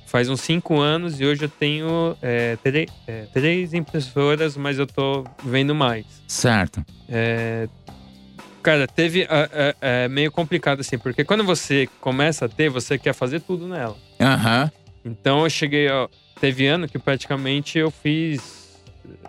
faz 0.09 0.29
uns 0.29 0.41
5 0.41 0.81
anos 0.81 1.21
e 1.21 1.25
hoje 1.27 1.45
eu 1.45 1.49
tenho 1.49 2.17
é, 2.23 2.57
tre- 2.57 2.89
é, 3.07 3.27
três 3.33 3.75
impressoras, 3.75 4.57
mas 4.57 4.79
eu 4.79 4.87
tô 4.87 5.25
vendo 5.45 5.75
mais. 5.75 6.05
Certo. 6.27 6.85
É, 7.09 7.69
cara, 8.63 8.87
teve. 8.87 9.23
É, 9.23 9.29
é- 9.53 9.77
é 10.05 10.09
meio 10.09 10.31
complicado 10.33 10.81
assim, 10.81 10.99
porque 10.99 11.25
quando 11.25 11.45
você 11.45 11.89
começa 12.01 12.47
a 12.47 12.49
ter, 12.49 12.69
você 12.69 12.99
quer 12.99 13.13
fazer 13.13 13.41
tudo 13.41 13.67
nela. 13.69 13.97
Aham. 14.21 14.71
Então 15.05 15.45
eu 15.45 15.51
cheguei. 15.51 15.89
Ó, 15.91 16.09
teve 16.41 16.67
ano 16.67 16.89
que 16.89 16.99
praticamente 16.99 17.79
eu 17.79 17.91
fiz. 17.91 18.67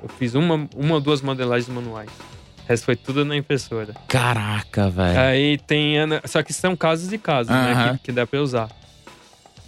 Eu 0.01 0.09
fiz 0.17 0.35
uma, 0.35 0.67
uma 0.75 0.95
ou 0.95 0.99
duas 1.01 1.21
modelagens 1.21 1.69
manuais. 1.73 2.09
O 2.09 2.69
resto 2.69 2.85
foi 2.85 2.95
tudo 2.95 3.23
na 3.25 3.35
impressora. 3.35 3.93
Caraca, 4.07 4.89
velho. 4.89 5.19
Aí 5.19 5.57
tem. 5.57 5.97
ano- 5.97 6.19
Só 6.25 6.43
que 6.43 6.53
são 6.53 6.75
casos 6.75 7.11
e 7.13 7.17
casos, 7.17 7.51
né? 7.51 7.71
Aham. 7.71 7.97
Que, 7.97 8.03
que 8.05 8.11
dá 8.11 8.27
pra 8.27 8.41
usar. 8.41 8.69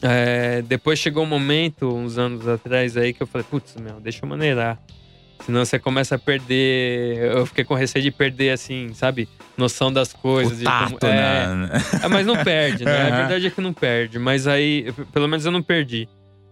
É, 0.02 0.62
depois 0.64 0.98
chegou 1.00 1.24
um 1.24 1.28
momento, 1.28 1.88
uns 1.94 2.18
anos 2.18 2.48
atrás 2.48 2.98
aí, 2.98 3.14
que 3.14 3.22
eu 3.22 3.28
falei, 3.28 3.46
putz, 3.50 3.76
meu, 3.76 4.00
deixa 4.00 4.26
eu 4.26 4.30
maneirar. 4.30 4.80
Senão 5.42 5.64
você 5.66 5.80
começa 5.80 6.16
a 6.16 6.20
perder. 6.20 7.32
Eu 7.36 7.46
fiquei 7.46 7.64
com 7.64 7.74
receio 7.74 8.04
de 8.04 8.12
perder, 8.12 8.52
assim, 8.52 8.94
sabe? 8.94 9.28
Noção 9.58 9.92
das 9.92 10.14
coisas. 10.14 10.54
o 10.54 10.56
de 10.60 10.66
tato, 10.66 10.96
como- 11.00 11.12
é, 11.12 11.56
né? 11.56 11.70
é, 12.04 12.08
mas 12.08 12.26
não 12.26 12.38
perde, 12.44 12.86
né? 12.86 12.92
A 13.06 13.08
Aham. 13.10 13.18
verdade 13.18 13.48
é 13.48 13.50
que 13.50 13.62
não 13.62 13.74
perde. 13.74 14.20
Mas 14.20 14.48
aí, 14.48 14.86
pelo 15.12 15.28
menos 15.28 15.46
eu 15.46 15.52
não 15.52 15.62
perdi. 15.64 16.08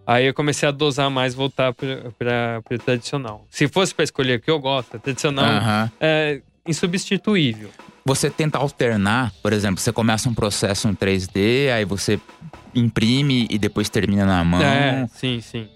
Aí 0.07 0.25
eu 0.25 0.33
comecei 0.33 0.67
a 0.67 0.71
dosar 0.71 1.07
mais, 1.12 1.35
voltar 1.35 1.71
para 1.71 2.62
o 2.71 2.79
tradicional. 2.79 3.45
Se 3.51 3.67
fosse 3.67 3.93
para 3.93 4.03
escolher 4.03 4.39
o 4.39 4.41
que 4.41 4.49
eu 4.49 4.59
gosto, 4.59 4.95
a 4.97 4.99
tradicional 4.99 5.45
Aham. 5.45 5.91
é 5.99 6.41
insubstituível. 6.69 7.69
Você 8.05 8.29
tenta 8.29 8.58
alternar, 8.58 9.32
por 9.41 9.53
exemplo, 9.53 9.79
você 9.79 9.91
começa 9.91 10.29
um 10.29 10.34
processo 10.34 10.88
em 10.88 10.93
3D, 10.93 11.71
aí 11.73 11.86
você 11.86 12.19
imprime 12.73 13.47
e 13.49 13.58
depois 13.58 13.89
termina 13.89 14.25
na 14.25 14.43
mão. 14.43 14.62
É, 14.62 15.08
sim, 15.13 15.41
sim. 15.41 15.67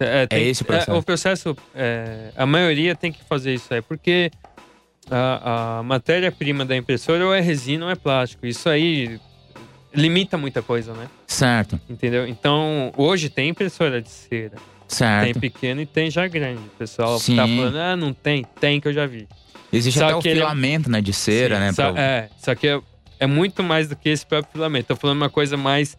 É, 0.00 0.26
tem- 0.26 0.48
esse 0.48 0.62
o 0.62 0.64
processo? 0.64 0.90
é, 0.90 0.94
o 0.94 1.02
processo, 1.02 1.56
é, 1.74 2.32
a 2.36 2.46
maioria 2.46 2.94
tem 2.94 3.10
que 3.10 3.22
fazer 3.24 3.54
isso 3.54 3.72
aí, 3.72 3.82
porque 3.82 4.30
a, 5.10 5.78
a 5.78 5.82
matéria-prima 5.82 6.64
da 6.64 6.76
impressora 6.76 7.26
ou 7.26 7.34
é 7.34 7.40
resina 7.40 7.86
ou 7.86 7.90
é 7.90 7.94
plástico. 7.96 8.46
Isso 8.46 8.68
aí 8.68 9.18
limita 9.92 10.36
muita 10.38 10.62
coisa, 10.62 10.92
né? 10.92 11.08
Certo, 11.26 11.80
Entendeu? 11.88 12.26
Então, 12.28 12.92
hoje 12.96 13.28
tem 13.28 13.48
impressora 13.48 14.00
de 14.00 14.08
cera. 14.08 14.56
Tem 14.88 14.96
certo. 14.96 15.40
pequeno 15.40 15.80
e 15.82 15.86
tem 15.86 16.10
já 16.10 16.26
grande. 16.26 16.60
O 16.60 16.78
pessoal 16.78 17.18
Sim. 17.18 17.36
tá 17.36 17.46
falando, 17.46 17.76
ah, 17.76 17.96
não 17.96 18.12
tem. 18.12 18.46
Tem 18.58 18.80
que 18.80 18.88
eu 18.88 18.92
já 18.92 19.06
vi. 19.06 19.28
Existe 19.72 19.98
Só 19.98 20.06
até 20.06 20.14
o 20.16 20.18
é- 20.18 20.22
filamento, 20.22 20.90
né, 20.90 21.00
de 21.00 21.12
cera, 21.12 21.56
Sim, 21.56 21.60
né? 21.60 21.72
Só, 21.72 21.92
pra- 21.92 22.00
É, 22.02 22.28
só 22.38 22.54
que 22.54 22.66
é, 22.68 22.80
é 23.20 23.26
muito 23.26 23.62
mais 23.62 23.88
do 23.88 23.94
que 23.96 24.08
esse 24.08 24.24
próprio 24.24 24.52
filamento. 24.52 24.88
Tô 24.88 24.96
falando 24.96 25.18
uma 25.18 25.30
coisa 25.30 25.56
mais. 25.56 25.96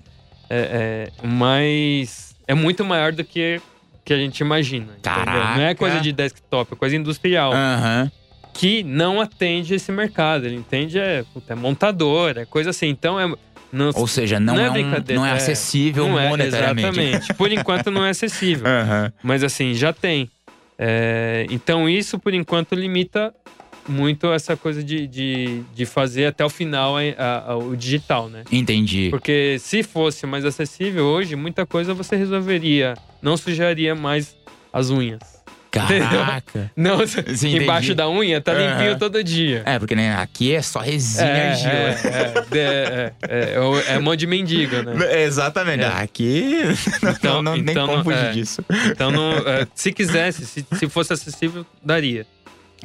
É, 0.50 1.10
é, 1.22 1.28
mais. 1.28 2.36
É 2.48 2.54
muito 2.56 2.84
maior 2.84 3.12
do 3.12 3.24
que, 3.24 3.62
que 4.04 4.12
a 4.14 4.18
gente 4.18 4.40
imagina. 4.40 4.86
entendeu? 4.98 5.26
Não 5.26 5.34
é 5.34 5.56
Caraca. 5.56 5.76
coisa 5.76 6.00
de 6.00 6.12
desktop, 6.12 6.74
é 6.74 6.76
coisa 6.76 6.96
industrial. 6.96 7.54
Aham. 7.54 8.12
Que 8.54 8.82
não 8.84 9.22
atende 9.22 9.76
esse 9.76 9.92
mercado. 9.92 10.46
Ele 10.48 10.56
entende, 10.56 10.98
é, 10.98 11.24
puta, 11.34 11.54
é 11.54 11.56
montador, 11.56 12.38
é 12.38 12.46
coisa 12.46 12.72
assim. 12.72 12.88
Então 12.88 13.20
é. 13.20 13.32
Não, 13.72 13.92
Ou 13.94 14.08
seja, 14.08 14.40
não, 14.40 14.56
Não 14.56 14.62
é 14.64 14.66
é, 14.66 14.72
um- 14.84 15.14
não 15.16 15.24
é 15.24 15.30
é. 15.30 15.34
acessível 15.34 16.18
é, 16.20 16.28
monetariamente. 16.30 16.88
exatamente. 17.00 17.34
Por 17.36 17.52
enquanto 17.52 17.92
não 17.92 18.04
é 18.04 18.10
acessível. 18.10 18.66
Aham. 18.68 19.14
Mas 19.22 19.44
assim, 19.44 19.76
já 19.76 19.94
tem. 19.94 20.28
É, 20.82 21.46
então 21.52 21.88
isso, 21.88 22.18
por 22.18 22.34
enquanto, 22.34 22.74
limita 22.74 23.32
muito 23.90 24.32
essa 24.32 24.56
coisa 24.56 24.84
de, 24.84 25.08
de, 25.08 25.62
de 25.74 25.86
fazer 25.86 26.28
até 26.28 26.46
o 26.46 26.50
final 26.50 26.96
a- 26.98 27.02
a- 27.18 27.52
a- 27.52 27.58
o 27.58 27.76
digital, 27.76 28.30
né? 28.30 28.44
Entendi. 28.52 29.08
Porque 29.10 29.58
se 29.60 29.84
fosse 29.84 30.26
mais 30.26 30.46
acessível 30.46 31.06
hoje, 31.06 31.36
muita 31.36 31.66
coisa 31.66 31.94
você 31.94 32.16
resolveria. 32.16 32.94
Não 33.22 33.36
sujaria 33.36 33.96
mais 33.96 34.36
as 34.72 34.90
unhas. 34.90 35.20
Caraca. 35.72 36.72
Não, 36.76 36.98
Sim, 37.06 37.58
embaixo 37.58 37.92
entendi. 37.92 37.94
da 37.94 38.10
unha 38.10 38.42
tá 38.42 38.54
limpinho 38.54 38.90
Aham. 38.92 38.98
todo 38.98 39.24
dia. 39.24 39.62
É, 39.68 39.78
porque 39.78 39.96
né, 39.96 40.16
aqui 40.16 40.54
é 40.56 40.64
só 40.64 40.80
resina 40.80 41.30
É, 41.30 41.38
e 41.38 41.50
argila. 41.52 41.72
é, 41.72 42.48
é, 42.58 43.14
é, 43.22 43.54
é, 43.92 43.94
é 43.96 44.00
mão 44.00 44.16
de 44.16 44.26
mendigo, 44.26 44.76
né? 44.82 44.94
Exatamente. 45.24 45.84
É. 45.84 45.88
Aqui 45.88 46.64
Então- 47.20 47.44
não, 47.44 47.56
não 47.56 47.58
então 47.58 47.86
nem 47.86 47.96
como 47.98 48.04
fugir 48.04 48.18
é. 48.26 48.32
disso. 48.32 48.66
Então, 48.88 49.12
não, 49.12 49.32
é, 49.48 49.68
se 49.76 49.92
quisesse, 49.94 50.44
se, 50.46 50.66
se 50.74 50.90
fosse 50.90 51.14
acessível, 51.14 51.64
daria. 51.84 52.26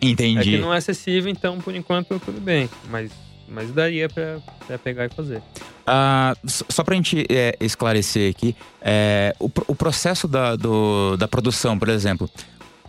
É 0.02 0.06
Entendi. 0.06 0.50
que 0.52 0.58
não 0.58 0.72
é 0.74 0.78
acessível, 0.78 1.30
então 1.30 1.58
por 1.60 1.74
enquanto 1.74 2.18
tudo 2.18 2.40
bem. 2.40 2.68
Mas, 2.90 3.10
mas 3.48 3.70
daria 3.70 4.08
pra, 4.08 4.38
pra 4.66 4.78
pegar 4.78 5.06
e 5.06 5.08
fazer. 5.08 5.40
Ah, 5.86 6.34
só 6.46 6.82
pra 6.82 6.94
gente 6.94 7.26
é, 7.28 7.56
esclarecer 7.60 8.30
aqui, 8.30 8.56
é, 8.80 9.34
o, 9.38 9.50
o 9.68 9.74
processo 9.74 10.26
da, 10.26 10.56
do- 10.56 11.16
da 11.16 11.28
produção, 11.28 11.78
por 11.78 11.88
exemplo, 11.90 12.28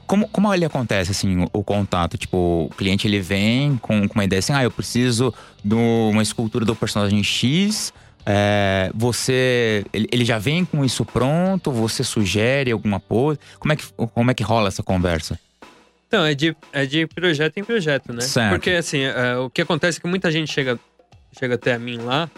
como, 0.07 0.27
como 0.29 0.53
ele 0.53 0.63
acontece, 0.65 1.11
assim, 1.11 1.43
o, 1.43 1.49
o 1.59 1.63
contato? 1.63 2.17
Tipo, 2.17 2.69
o 2.71 2.75
cliente 2.75 3.05
ele 3.07 3.19
vem 3.19 3.75
com, 3.77 4.07
com 4.07 4.13
uma 4.15 4.23
ideia 4.23 4.39
assim, 4.39 4.53
ah, 4.53 4.63
eu 4.63 4.71
preciso 4.71 5.33
de 5.63 5.75
uma 5.75 6.23
escultura 6.23 6.63
do 6.63 6.73
personagem 6.75 7.21
X, 7.21 7.91
é, 8.25 8.89
você, 8.95 9.85
ele, 9.93 10.07
ele 10.11 10.23
já 10.25 10.37
vem 10.39 10.63
com 10.63 10.83
isso 10.85 11.03
pronto, 11.03 11.71
você 11.71 12.03
sugere 12.03 12.71
alguma 12.71 12.99
coisa? 12.99 13.39
Como 13.59 13.73
é 13.73 13.75
que, 13.75 13.83
como 14.13 14.31
é 14.31 14.33
que 14.33 14.41
rola 14.43 14.67
essa 14.69 14.81
conversa? 14.81 15.37
Então, 16.07 16.25
é 16.25 16.33
de, 16.33 16.55
é 16.71 16.85
de 16.85 17.07
projeto 17.07 17.57
em 17.57 17.63
projeto, 17.63 18.13
né? 18.13 18.21
Certo. 18.21 18.51
Porque 18.51 18.71
assim, 18.71 19.01
é, 19.01 19.35
o 19.37 19.49
que 19.49 19.61
acontece 19.61 19.97
é 19.97 20.01
que 20.01 20.07
muita 20.07 20.31
gente 20.31 20.51
chega, 20.51 20.79
chega 21.37 21.55
até 21.55 21.73
a 21.73 21.79
mim 21.79 21.97
lá. 21.97 22.29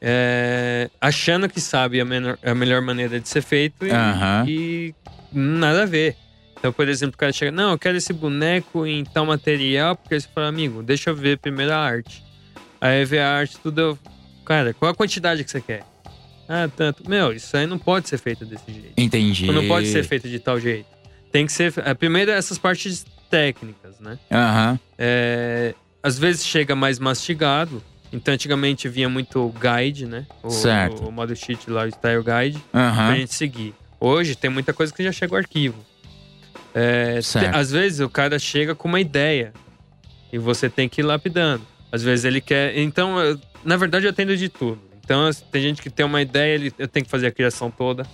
é, 0.00 0.88
achando 1.00 1.48
que 1.48 1.60
sabe 1.60 2.00
a, 2.00 2.04
menor- 2.04 2.38
a 2.42 2.54
melhor 2.54 2.80
maneira 2.82 3.18
de 3.20 3.28
ser 3.28 3.42
feito 3.42 3.86
e, 3.86 3.90
Aham. 3.90 4.44
e 4.48 4.94
nada 5.32 5.82
a 5.82 5.86
ver. 5.86 6.16
Então, 6.58 6.72
por 6.72 6.88
exemplo, 6.88 7.14
o 7.14 7.18
cara 7.18 7.32
chega, 7.32 7.50
não, 7.50 7.70
eu 7.72 7.78
quero 7.78 7.96
esse 7.96 8.12
boneco 8.12 8.86
em 8.86 9.02
tal 9.04 9.24
material, 9.26 9.96
porque 9.96 10.18
você 10.20 10.28
fala, 10.34 10.48
amigo, 10.48 10.82
deixa 10.82 11.10
eu 11.10 11.14
ver 11.16 11.38
primeiro 11.38 11.72
a 11.72 11.78
arte. 11.78 12.22
Aí 12.80 13.04
vê 13.04 13.18
a 13.18 13.28
arte, 13.30 13.58
tudo. 13.58 13.80
eu- 13.80 13.98
Cara, 14.44 14.74
qual 14.74 14.90
a 14.90 14.94
quantidade 14.94 15.42
que 15.44 15.50
você 15.50 15.60
quer? 15.60 15.84
Ah, 16.48 16.68
tanto. 16.74 17.08
Meu, 17.08 17.32
isso 17.32 17.56
aí 17.56 17.66
não 17.66 17.78
pode 17.78 18.08
ser 18.08 18.18
feito 18.18 18.44
desse 18.44 18.64
jeito. 18.72 18.92
Entendi. 18.96 19.46
Não 19.46 19.66
pode 19.68 19.86
ser 19.86 20.02
feito 20.02 20.28
de 20.28 20.38
tal 20.38 20.58
jeito. 20.60 20.86
Tem 21.32 21.46
que 21.46 21.52
ser. 21.52 21.72
é, 21.84 21.94
Primeiro, 21.94 22.30
essas 22.30 22.58
partes 22.58 23.04
técnicas, 23.30 23.98
né? 24.00 24.18
Aham, 24.30 24.78
É, 24.98 25.74
às 26.02 26.18
vezes 26.18 26.44
chega 26.46 26.74
mais 26.74 26.98
mastigado. 26.98 27.82
Então, 28.12 28.34
antigamente 28.34 28.88
vinha 28.88 29.08
muito 29.08 29.54
guide, 29.60 30.04
né? 30.06 30.26
O, 30.42 30.50
Certo. 30.50 31.04
O, 31.04 31.08
o 31.08 31.12
modo 31.12 31.34
sheet 31.36 31.70
lá, 31.70 31.84
o 31.84 31.88
style 31.88 32.24
guide, 32.24 32.58
pra 32.72 32.88
aham. 32.88 33.16
gente 33.16 33.32
seguir. 33.34 33.72
Hoje 34.00 34.34
tem 34.34 34.50
muita 34.50 34.72
coisa 34.72 34.92
que 34.92 35.02
já 35.04 35.12
chega 35.12 35.34
o 35.34 35.36
arquivo. 35.36 35.78
É, 36.74 37.20
Certo. 37.22 37.50
te- 37.52 37.56
às 37.56 37.70
vezes 37.70 38.00
o 38.00 38.08
cara 38.08 38.36
chega 38.38 38.74
com 38.74 38.88
uma 38.88 39.00
ideia 39.00 39.52
e 40.32 40.38
você 40.38 40.68
tem 40.68 40.88
que 40.88 41.00
ir 41.00 41.04
lapidando. 41.04 41.64
Às 41.92 42.02
vezes 42.02 42.24
ele 42.24 42.40
quer. 42.40 42.76
Então, 42.78 43.18
eu- 43.20 43.40
na 43.64 43.76
verdade, 43.76 44.06
eu 44.06 44.10
atendo 44.10 44.36
de 44.36 44.48
tudo. 44.48 44.80
Então, 45.04 45.30
tem 45.52 45.62
gente 45.62 45.80
que 45.82 45.90
tem 45.90 46.04
uma 46.06 46.20
ideia, 46.22 46.54
ele, 46.54 46.72
eu 46.78 46.88
tenho 46.88 47.04
que 47.04 47.10
fazer 47.10 47.28
a 47.28 47.32
criação 47.32 47.70
toda. 47.70 48.04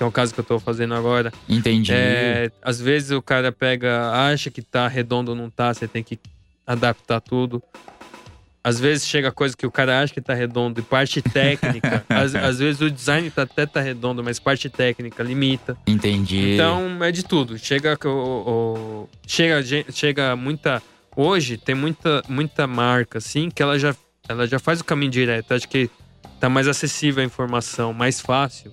Que 0.00 0.04
é 0.04 0.06
o 0.06 0.10
caso 0.10 0.32
que 0.32 0.40
eu 0.40 0.44
tô 0.44 0.58
fazendo 0.58 0.94
agora. 0.94 1.30
Entendi. 1.46 1.92
É, 1.92 2.50
às 2.62 2.80
vezes 2.80 3.10
o 3.10 3.20
cara 3.20 3.52
pega, 3.52 4.10
acha 4.32 4.50
que 4.50 4.62
tá 4.62 4.88
redondo 4.88 5.32
ou 5.32 5.36
não 5.36 5.50
tá, 5.50 5.74
você 5.74 5.86
tem 5.86 6.02
que 6.02 6.18
adaptar 6.66 7.20
tudo. 7.20 7.62
Às 8.64 8.80
vezes 8.80 9.06
chega 9.06 9.30
coisa 9.30 9.54
que 9.54 9.66
o 9.66 9.70
cara 9.70 10.00
acha 10.00 10.14
que 10.14 10.20
tá 10.22 10.32
redondo 10.32 10.80
e 10.80 10.82
parte 10.82 11.20
técnica. 11.30 12.02
às, 12.08 12.34
às 12.34 12.58
vezes 12.60 12.80
o 12.80 12.90
design 12.90 13.30
tá, 13.30 13.42
até 13.42 13.66
tá 13.66 13.78
redondo, 13.82 14.24
mas 14.24 14.38
parte 14.38 14.70
técnica 14.70 15.22
limita. 15.22 15.76
Entendi. 15.86 16.54
Então 16.54 17.04
é 17.04 17.12
de 17.12 17.22
tudo. 17.22 17.58
Chega, 17.58 17.98
o, 18.02 18.08
o- 18.08 19.08
chega, 19.26 19.62
chega 19.92 20.34
muita, 20.34 20.82
hoje 21.14 21.58
tem 21.58 21.74
muita, 21.74 22.22
muita 22.26 22.66
marca, 22.66 23.18
assim, 23.18 23.50
que 23.50 23.62
ela 23.62 23.78
já, 23.78 23.94
ela 24.26 24.46
já 24.46 24.58
faz 24.58 24.80
o 24.80 24.84
caminho 24.84 25.12
direto. 25.12 25.52
Acho 25.52 25.68
que 25.68 25.90
tá 26.40 26.48
mais 26.48 26.66
acessível 26.66 27.22
a 27.22 27.26
informação, 27.26 27.92
mais 27.92 28.18
fácil. 28.18 28.72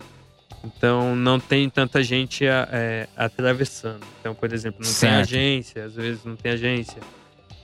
Então 0.64 1.16
não 1.16 1.40
tem 1.40 1.70
tanta 1.70 2.04
gente 2.04 2.46
é, 2.46 3.08
atravessando. 3.16 4.02
Então, 4.20 4.34
por 4.34 4.52
exemplo, 4.52 4.80
não 4.84 4.92
certo. 4.92 5.30
tem 5.30 5.40
agência, 5.40 5.86
às 5.86 5.96
vezes 5.96 6.24
não 6.26 6.36
tem 6.36 6.52
agência. 6.52 7.02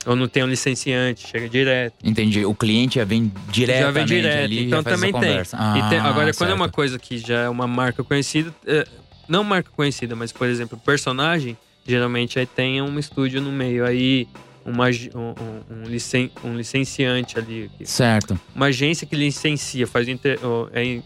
Ou 0.06 0.16
não 0.16 0.28
tem 0.28 0.44
um 0.44 0.48
licenciante, 0.48 1.28
chega 1.28 1.48
direto. 1.48 1.96
Entendi. 2.04 2.46
O 2.46 2.54
cliente 2.54 2.96
já 2.96 3.06
vem 3.06 3.32
direto. 3.50 3.80
Já 3.80 3.92
vem 3.92 4.06
direto. 4.06 4.44
Ali, 4.44 4.66
então 4.66 4.84
também 4.84 5.14
tem. 5.14 5.42
Ah, 5.54 5.88
tem. 5.90 6.00
Agora, 6.00 6.26
certo. 6.26 6.38
quando 6.40 6.50
é 6.50 6.54
uma 6.54 6.70
coisa 6.70 7.00
que 7.00 7.18
já 7.18 7.42
é 7.44 7.50
uma 7.50 7.68
marca 7.68 8.04
conhecida, 8.04 8.54
é, 8.68 8.86
não 9.28 9.44
marca 9.44 9.72
conhecida, 9.72 10.16
mas 10.16 10.32
por 10.32 10.48
exemplo, 10.48 10.78
personagem, 10.78 11.58
geralmente 11.86 12.38
aí 12.38 12.46
tem 12.46 12.82
um 12.82 13.00
estúdio 13.00 13.42
no 13.42 13.52
meio. 13.52 13.86
Aí 13.86 14.28
uma, 14.66 14.88
um, 14.90 15.74
um, 15.74 15.84
licen, 15.86 16.32
um 16.44 16.56
licenciante 16.56 17.38
ali. 17.38 17.70
Certo. 17.84 18.40
Uma 18.56 18.68
agência 18.68 19.06
que 19.06 19.16
licencia, 19.16 19.86
faz 19.88 20.08
inter, 20.08 20.40
é, 20.74 21.02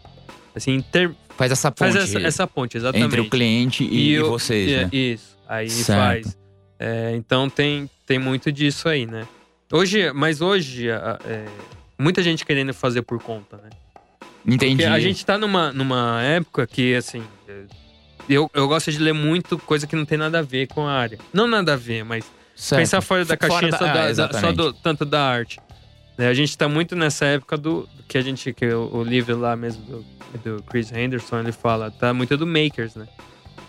assim, 0.55 0.73
inter, 0.75 1.11
faz 1.37 1.51
essa 1.51 1.71
ponte. 1.71 1.93
Faz 1.93 1.95
essa, 1.95 2.19
essa, 2.19 2.47
ponte, 2.47 2.77
exatamente. 2.77 3.05
Entre 3.05 3.21
o 3.21 3.29
cliente 3.29 3.83
e, 3.83 3.87
e, 3.87 4.15
e 4.15 4.19
vocês, 4.19 4.71
é, 4.71 4.83
né? 4.83 4.89
Isso. 4.91 5.37
Aí 5.47 5.69
certo. 5.69 5.99
faz. 5.99 6.37
É, 6.79 7.13
então 7.15 7.49
tem, 7.49 7.89
tem 8.05 8.19
muito 8.19 8.51
disso 8.51 8.89
aí, 8.89 9.05
né? 9.05 9.27
Hoje, 9.71 10.11
mas 10.13 10.41
hoje, 10.41 10.89
é, 10.89 11.45
muita 11.97 12.23
gente 12.23 12.45
querendo 12.45 12.73
fazer 12.73 13.01
por 13.01 13.21
conta, 13.21 13.57
né? 13.57 13.69
Entendi. 14.45 14.77
Porque 14.77 14.85
a 14.85 14.99
gente 14.99 15.25
tá 15.25 15.37
numa, 15.37 15.73
numa 15.73 16.21
época 16.23 16.65
que, 16.65 16.95
assim, 16.95 17.21
eu, 18.29 18.49
eu 18.53 18.67
gosto 18.67 18.91
de 18.91 18.99
ler 18.99 19.13
muito 19.13 19.57
coisa 19.57 19.85
que 19.85 19.95
não 19.95 20.05
tem 20.05 20.17
nada 20.17 20.39
a 20.39 20.41
ver 20.41 20.67
com 20.67 20.87
a 20.87 20.91
área. 20.91 21.19
Não 21.33 21.47
nada 21.47 21.73
a 21.73 21.75
ver, 21.75 22.05
mas 22.05 22.25
certo. 22.55 22.79
pensar 22.79 23.01
fora 23.01 23.25
da 23.25 23.35
caixinha 23.35 23.71
fora 23.73 23.93
da, 23.93 24.15
só, 24.15 24.27
da, 24.27 24.37
ah, 24.37 24.41
só 24.41 24.51
do, 24.51 24.73
tanto 24.73 25.03
da 25.03 25.21
arte. 25.21 25.59
É, 26.17 26.27
a 26.27 26.33
gente 26.33 26.57
tá 26.57 26.67
muito 26.67 26.95
nessa 26.95 27.25
época 27.25 27.57
do 27.57 27.87
que 28.07 28.17
a 28.17 28.21
gente, 28.21 28.53
que 28.53 28.65
o, 28.67 28.89
o 28.95 29.03
livro 29.03 29.37
lá 29.37 29.55
mesmo 29.55 29.83
do, 29.83 30.05
do 30.43 30.63
Chris 30.63 30.91
Henderson, 30.91 31.39
ele 31.39 31.51
fala, 31.51 31.91
tá 31.91 32.13
muito 32.13 32.35
do 32.35 32.47
makers, 32.47 32.95
né? 32.95 33.07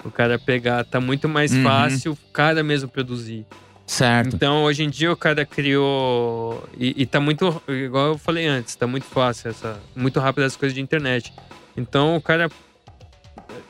O 0.05 0.11
cara 0.11 0.39
pegar, 0.39 0.85
tá 0.85 1.01
muito 1.01 1.29
mais 1.29 1.53
uhum. 1.53 1.63
fácil 1.63 2.13
o 2.13 2.17
cara 2.33 2.63
mesmo 2.63 2.89
produzir. 2.89 3.45
Certo. 3.89 4.37
Então, 4.37 4.65
hoje 4.65 4.85
em 4.85 4.91
dia, 4.91 5.11
o 5.11 5.17
cara 5.17 5.47
criou. 5.47 6.63
E, 6.79 7.03
e 7.03 7.07
tá 7.07 7.19
muito. 7.19 7.63
Igual 7.67 8.09
eu 8.09 8.19
falei 8.19 8.47
antes, 8.47 8.77
tá 8.77 8.87
muito 8.87 9.07
fácil, 9.07 9.49
essa, 9.49 9.81
muito 9.97 10.21
rápido 10.21 10.45
as 10.45 10.55
coisas 10.55 10.75
de 10.75 10.81
internet. 10.81 11.33
Então, 11.77 12.17
o 12.17 12.21
cara. 12.21 12.51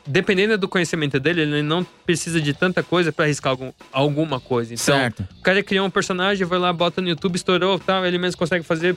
Dependendo 0.06 0.56
do 0.56 0.68
conhecimento 0.68 1.20
dele, 1.20 1.42
ele 1.42 1.62
não 1.62 1.84
precisa 2.06 2.40
de 2.40 2.54
tanta 2.54 2.82
coisa 2.82 3.12
para 3.12 3.26
arriscar 3.26 3.50
algum, 3.50 3.72
alguma 3.92 4.40
coisa. 4.40 4.74
Então, 4.74 4.96
certo. 4.96 5.26
o 5.38 5.42
cara 5.42 5.62
criou 5.62 5.86
um 5.86 5.90
personagem, 5.90 6.46
vai 6.46 6.58
lá, 6.58 6.72
bota 6.72 7.00
no 7.00 7.08
YouTube, 7.08 7.36
estourou, 7.36 7.78
tal, 7.78 8.04
ele 8.06 8.18
mesmo 8.18 8.38
consegue 8.38 8.64
fazer. 8.64 8.96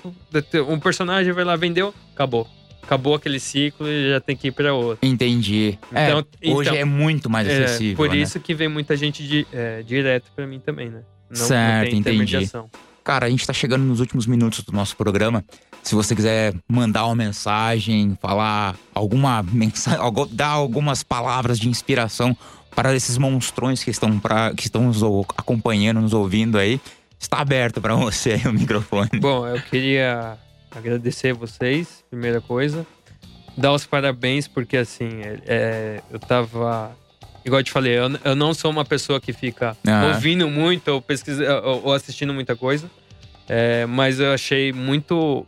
Um 0.67 0.79
personagem, 0.79 1.33
vai 1.33 1.43
lá, 1.43 1.55
vendeu, 1.55 1.93
acabou 2.13 2.47
acabou 2.81 3.15
aquele 3.15 3.39
ciclo 3.39 3.87
e 3.87 4.09
já 4.09 4.19
tem 4.19 4.35
que 4.35 4.47
ir 4.49 4.51
para 4.51 4.73
outro. 4.73 5.07
Entendi. 5.07 5.77
Então, 5.91 6.25
é, 6.41 6.51
hoje 6.51 6.69
então, 6.69 6.81
é 6.81 6.83
muito 6.83 7.29
mais 7.29 7.47
é, 7.47 7.63
acessível. 7.63 7.93
É, 7.93 7.95
por 7.95 8.09
né? 8.09 8.21
isso 8.21 8.39
que 8.39 8.53
vem 8.53 8.67
muita 8.67 8.97
gente 8.97 9.25
de, 9.25 9.47
é, 9.53 9.81
direto 9.83 10.29
para 10.35 10.45
mim 10.45 10.59
também, 10.59 10.89
né? 10.89 11.01
Não, 11.29 11.37
certo, 11.37 11.91
não 11.91 11.99
entendi. 11.99 12.49
Cara, 13.03 13.25
a 13.25 13.29
gente 13.29 13.47
tá 13.47 13.53
chegando 13.53 13.83
nos 13.83 13.99
últimos 13.99 14.27
minutos 14.27 14.63
do 14.63 14.71
nosso 14.71 14.95
programa. 14.97 15.43
Se 15.83 15.95
você 15.95 16.15
quiser 16.15 16.53
mandar 16.67 17.05
uma 17.05 17.15
mensagem, 17.15 18.17
falar 18.21 18.75
alguma 18.93 19.43
mensagem, 19.43 19.99
dar 20.31 20.49
algumas 20.49 21.03
palavras 21.03 21.59
de 21.59 21.67
inspiração 21.67 22.35
para 22.75 22.95
esses 22.95 23.17
monstrões 23.17 23.83
que 23.83 23.89
estão, 23.89 24.19
pra, 24.19 24.53
que 24.53 24.63
estão 24.63 24.83
nos 24.83 25.01
acompanhando, 25.37 26.01
nos 26.01 26.13
ouvindo 26.13 26.57
aí, 26.57 26.79
está 27.19 27.39
aberto 27.39 27.81
para 27.81 27.95
você 27.95 28.33
aí 28.33 28.47
o 28.47 28.53
microfone. 28.53 29.19
Bom, 29.19 29.47
eu 29.47 29.61
queria 29.61 30.37
agradecer 30.69 31.33
vocês, 31.33 32.03
primeira 32.09 32.39
coisa. 32.39 32.85
Dar 33.57 33.73
os 33.73 33.85
parabéns, 33.85 34.47
porque 34.47 34.77
assim, 34.77 35.09
é, 35.45 36.01
eu 36.09 36.19
tava. 36.19 36.95
Igual 37.43 37.59
eu 37.59 37.63
te 37.63 37.71
falei, 37.71 37.97
eu, 37.97 38.09
eu 38.23 38.35
não 38.35 38.53
sou 38.53 38.71
uma 38.71 38.85
pessoa 38.85 39.19
que 39.19 39.33
fica 39.33 39.75
ouvindo 40.07 40.49
muito 40.49 40.87
ou, 40.89 41.01
pesquisa, 41.01 41.59
ou, 41.61 41.85
ou 41.85 41.93
assistindo 41.93 42.33
muita 42.33 42.55
coisa. 42.55 42.89
É, 43.49 43.85
mas 43.85 44.19
eu 44.19 44.31
achei 44.31 44.71
muito. 44.71 45.45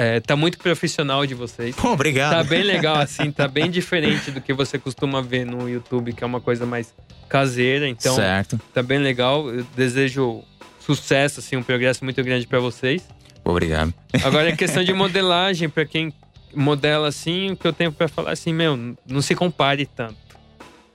É, 0.00 0.18
tá 0.18 0.34
muito 0.34 0.56
profissional 0.56 1.26
de 1.26 1.34
vocês. 1.34 1.76
Pô, 1.76 1.92
obrigado. 1.92 2.30
Tá 2.32 2.42
bem 2.42 2.62
legal, 2.62 2.96
assim, 2.96 3.30
tá 3.30 3.46
bem 3.46 3.70
diferente 3.70 4.30
do 4.30 4.40
que 4.40 4.54
você 4.54 4.78
costuma 4.78 5.20
ver 5.20 5.44
no 5.44 5.68
YouTube, 5.68 6.14
que 6.14 6.24
é 6.24 6.26
uma 6.26 6.40
coisa 6.40 6.64
mais 6.64 6.94
caseira. 7.28 7.86
Então, 7.86 8.14
certo. 8.14 8.58
tá 8.72 8.82
bem 8.82 8.98
legal. 8.98 9.50
Eu 9.50 9.62
desejo 9.76 10.42
sucesso, 10.78 11.40
assim, 11.40 11.54
um 11.56 11.62
progresso 11.62 12.02
muito 12.02 12.22
grande 12.24 12.46
para 12.46 12.58
vocês. 12.58 13.06
Obrigado. 13.44 13.92
Agora 14.24 14.48
é 14.48 14.52
questão 14.56 14.82
de 14.82 14.94
modelagem, 14.94 15.68
para 15.68 15.84
quem 15.84 16.14
modela 16.54 17.08
assim, 17.08 17.52
o 17.52 17.56
que 17.56 17.66
eu 17.66 17.72
tenho 17.72 17.92
para 17.92 18.08
falar 18.08 18.32
assim, 18.32 18.54
meu, 18.54 18.96
não 19.06 19.20
se 19.20 19.34
compare 19.34 19.84
tanto. 19.84 20.16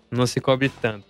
Não 0.09 0.25
se 0.25 0.41
cobre 0.41 0.69
tanto. 0.69 1.05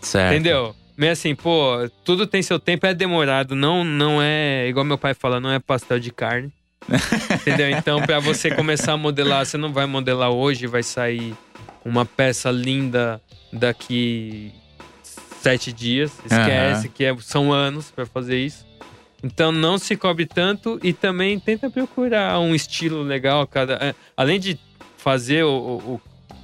Certo. 0.00 0.34
Entendeu? 0.34 0.74
Meio 0.96 1.12
assim, 1.12 1.32
pô, 1.32 1.88
tudo 2.04 2.26
tem 2.26 2.42
seu 2.42 2.58
tempo, 2.58 2.86
é 2.86 2.92
demorado, 2.92 3.54
não 3.54 3.84
não 3.84 4.20
é, 4.20 4.66
igual 4.68 4.84
meu 4.84 4.98
pai 4.98 5.14
fala, 5.14 5.38
não 5.38 5.52
é 5.52 5.60
pastel 5.60 6.00
de 6.00 6.10
carne. 6.10 6.52
Entendeu? 7.40 7.70
Então, 7.70 8.00
para 8.02 8.18
você 8.18 8.50
começar 8.54 8.92
a 8.92 8.96
modelar, 8.96 9.44
você 9.44 9.56
não 9.56 9.72
vai 9.72 9.86
modelar 9.86 10.30
hoje, 10.30 10.66
vai 10.66 10.82
sair 10.82 11.34
uma 11.84 12.04
peça 12.04 12.50
linda 12.50 13.20
daqui 13.52 14.52
sete 15.40 15.72
dias. 15.72 16.12
Esquece 16.24 16.86
uhum. 16.86 16.92
que 16.92 17.04
é, 17.04 17.16
são 17.20 17.52
anos 17.52 17.90
para 17.90 18.06
fazer 18.06 18.38
isso. 18.38 18.66
Então 19.22 19.52
não 19.52 19.76
se 19.76 19.96
cobre 19.96 20.24
tanto 20.24 20.80
e 20.82 20.92
também 20.92 21.38
tenta 21.38 21.70
procurar 21.70 22.38
um 22.40 22.54
estilo 22.54 23.02
legal. 23.02 23.46
Cada, 23.46 23.74
é, 23.74 23.94
além 24.16 24.40
de 24.40 24.58
fazer 24.96 25.44
o, 25.44 25.50
o, 25.50 25.94
o, 25.94 26.00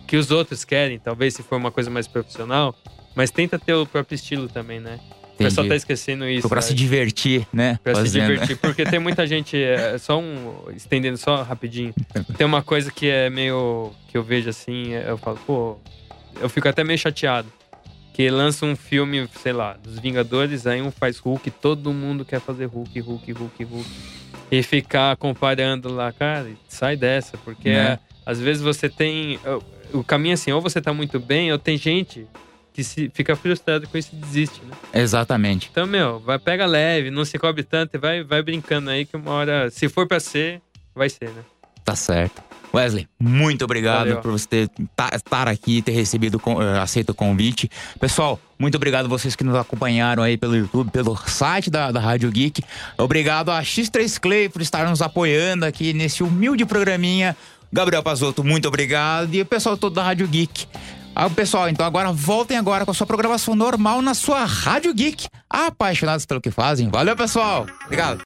que 0.06 0.16
os 0.16 0.30
outros 0.30 0.64
querem, 0.64 0.98
talvez 0.98 1.34
se 1.34 1.42
for 1.42 1.56
uma 1.56 1.70
coisa 1.70 1.90
mais 1.90 2.06
profissional, 2.06 2.74
mas 3.14 3.30
tenta 3.30 3.58
ter 3.58 3.74
o 3.74 3.86
próprio 3.86 4.14
estilo 4.14 4.48
também, 4.48 4.78
né? 4.78 5.00
O 5.36 5.44
pessoal 5.44 5.68
tá 5.68 5.76
esquecendo 5.76 6.26
isso. 6.26 6.48
Pra 6.48 6.62
se 6.62 6.74
divertir, 6.74 7.46
né? 7.52 7.78
Pra 7.84 7.94
Fazendo. 7.94 8.10
se 8.10 8.20
divertir, 8.20 8.56
porque 8.56 8.84
tem 8.84 8.98
muita 8.98 9.24
gente, 9.28 9.56
é, 9.56 9.98
só 9.98 10.18
um, 10.18 10.54
estendendo 10.74 11.18
só 11.18 11.42
rapidinho, 11.42 11.94
tem 12.36 12.46
uma 12.46 12.62
coisa 12.62 12.90
que 12.90 13.08
é 13.08 13.28
meio, 13.28 13.92
que 14.08 14.16
eu 14.16 14.22
vejo 14.22 14.48
assim, 14.48 14.94
é, 14.94 15.10
eu 15.10 15.18
falo, 15.18 15.38
pô, 15.46 15.76
eu 16.40 16.48
fico 16.48 16.68
até 16.68 16.82
meio 16.82 16.98
chateado 16.98 17.48
que 18.16 18.30
lança 18.30 18.64
um 18.64 18.74
filme, 18.74 19.28
sei 19.42 19.52
lá, 19.52 19.74
dos 19.74 19.98
Vingadores, 19.98 20.66
aí 20.66 20.80
um 20.80 20.90
faz 20.90 21.18
Hulk, 21.18 21.50
todo 21.50 21.92
mundo 21.92 22.24
quer 22.24 22.40
fazer 22.40 22.64
Hulk, 22.64 22.98
Hulk, 22.98 23.30
Hulk, 23.30 23.64
Hulk. 23.64 23.90
E 24.50 24.62
ficar 24.62 25.14
comparando 25.18 25.92
lá, 25.92 26.10
cara, 26.14 26.48
sai 26.66 26.96
dessa, 26.96 27.36
porque 27.36 27.68
é. 27.68 27.98
às 28.24 28.40
vezes 28.40 28.62
você 28.62 28.88
tem. 28.88 29.38
O 29.92 30.02
caminho 30.02 30.30
é 30.30 30.34
assim, 30.34 30.50
ou 30.50 30.62
você 30.62 30.80
tá 30.80 30.94
muito 30.94 31.20
bem, 31.20 31.52
ou 31.52 31.58
tem 31.58 31.76
gente 31.76 32.26
que 32.76 32.84
se, 32.84 33.10
fica 33.14 33.34
frustrado 33.34 33.88
com 33.88 33.96
isso 33.96 34.10
e 34.12 34.16
desiste, 34.16 34.60
né? 34.60 34.76
Exatamente. 34.92 35.70
Então, 35.72 35.86
meu, 35.86 36.20
vai, 36.20 36.38
pega 36.38 36.66
leve, 36.66 37.10
não 37.10 37.24
se 37.24 37.38
cobre 37.38 37.62
tanto 37.62 37.96
e 37.96 37.98
vai, 37.98 38.22
vai 38.22 38.42
brincando 38.42 38.90
aí 38.90 39.06
que 39.06 39.16
uma 39.16 39.30
hora, 39.30 39.70
se 39.70 39.88
for 39.88 40.06
para 40.06 40.20
ser, 40.20 40.60
vai 40.94 41.08
ser, 41.08 41.30
né? 41.30 41.42
Tá 41.82 41.96
certo. 41.96 42.42
Wesley, 42.74 43.08
muito 43.18 43.64
obrigado 43.64 44.08
Valeu. 44.08 44.20
por 44.20 44.30
você 44.32 44.68
estar 45.14 45.48
aqui, 45.48 45.80
ter 45.80 45.92
recebido, 45.92 46.38
eh, 46.60 46.78
aceito 46.78 47.10
o 47.10 47.14
convite. 47.14 47.70
Pessoal, 47.98 48.38
muito 48.58 48.74
obrigado 48.74 49.06
a 49.06 49.08
vocês 49.08 49.34
que 49.34 49.42
nos 49.42 49.54
acompanharam 49.54 50.22
aí 50.22 50.36
pelo 50.36 50.54
YouTube, 50.54 50.90
pelo 50.90 51.16
site 51.16 51.70
da, 51.70 51.90
da 51.90 52.00
Rádio 52.00 52.30
Geek. 52.30 52.62
Obrigado 52.98 53.50
a 53.50 53.62
X3 53.62 54.20
Clay 54.20 54.50
por 54.50 54.60
estar 54.60 54.86
nos 54.86 55.00
apoiando 55.00 55.64
aqui 55.64 55.94
nesse 55.94 56.22
humilde 56.22 56.66
programinha. 56.66 57.34
Gabriel 57.72 58.02
Pazotto, 58.02 58.44
muito 58.44 58.68
obrigado. 58.68 59.32
E 59.32 59.40
o 59.40 59.46
pessoal 59.46 59.78
todo 59.78 59.94
da 59.94 60.02
Rádio 60.02 60.28
Geek. 60.28 60.66
Ah, 61.18 61.30
pessoal, 61.30 61.66
então 61.70 61.86
agora 61.86 62.12
voltem 62.12 62.58
agora 62.58 62.84
com 62.84 62.90
a 62.90 62.94
sua 62.94 63.06
programação 63.06 63.56
normal 63.56 64.02
na 64.02 64.12
sua 64.12 64.44
Rádio 64.44 64.92
Geek. 64.92 65.28
Apaixonados 65.48 66.26
pelo 66.26 66.42
que 66.42 66.50
fazem. 66.50 66.90
Valeu, 66.90 67.16
pessoal. 67.16 67.64
Obrigado. 67.86 68.14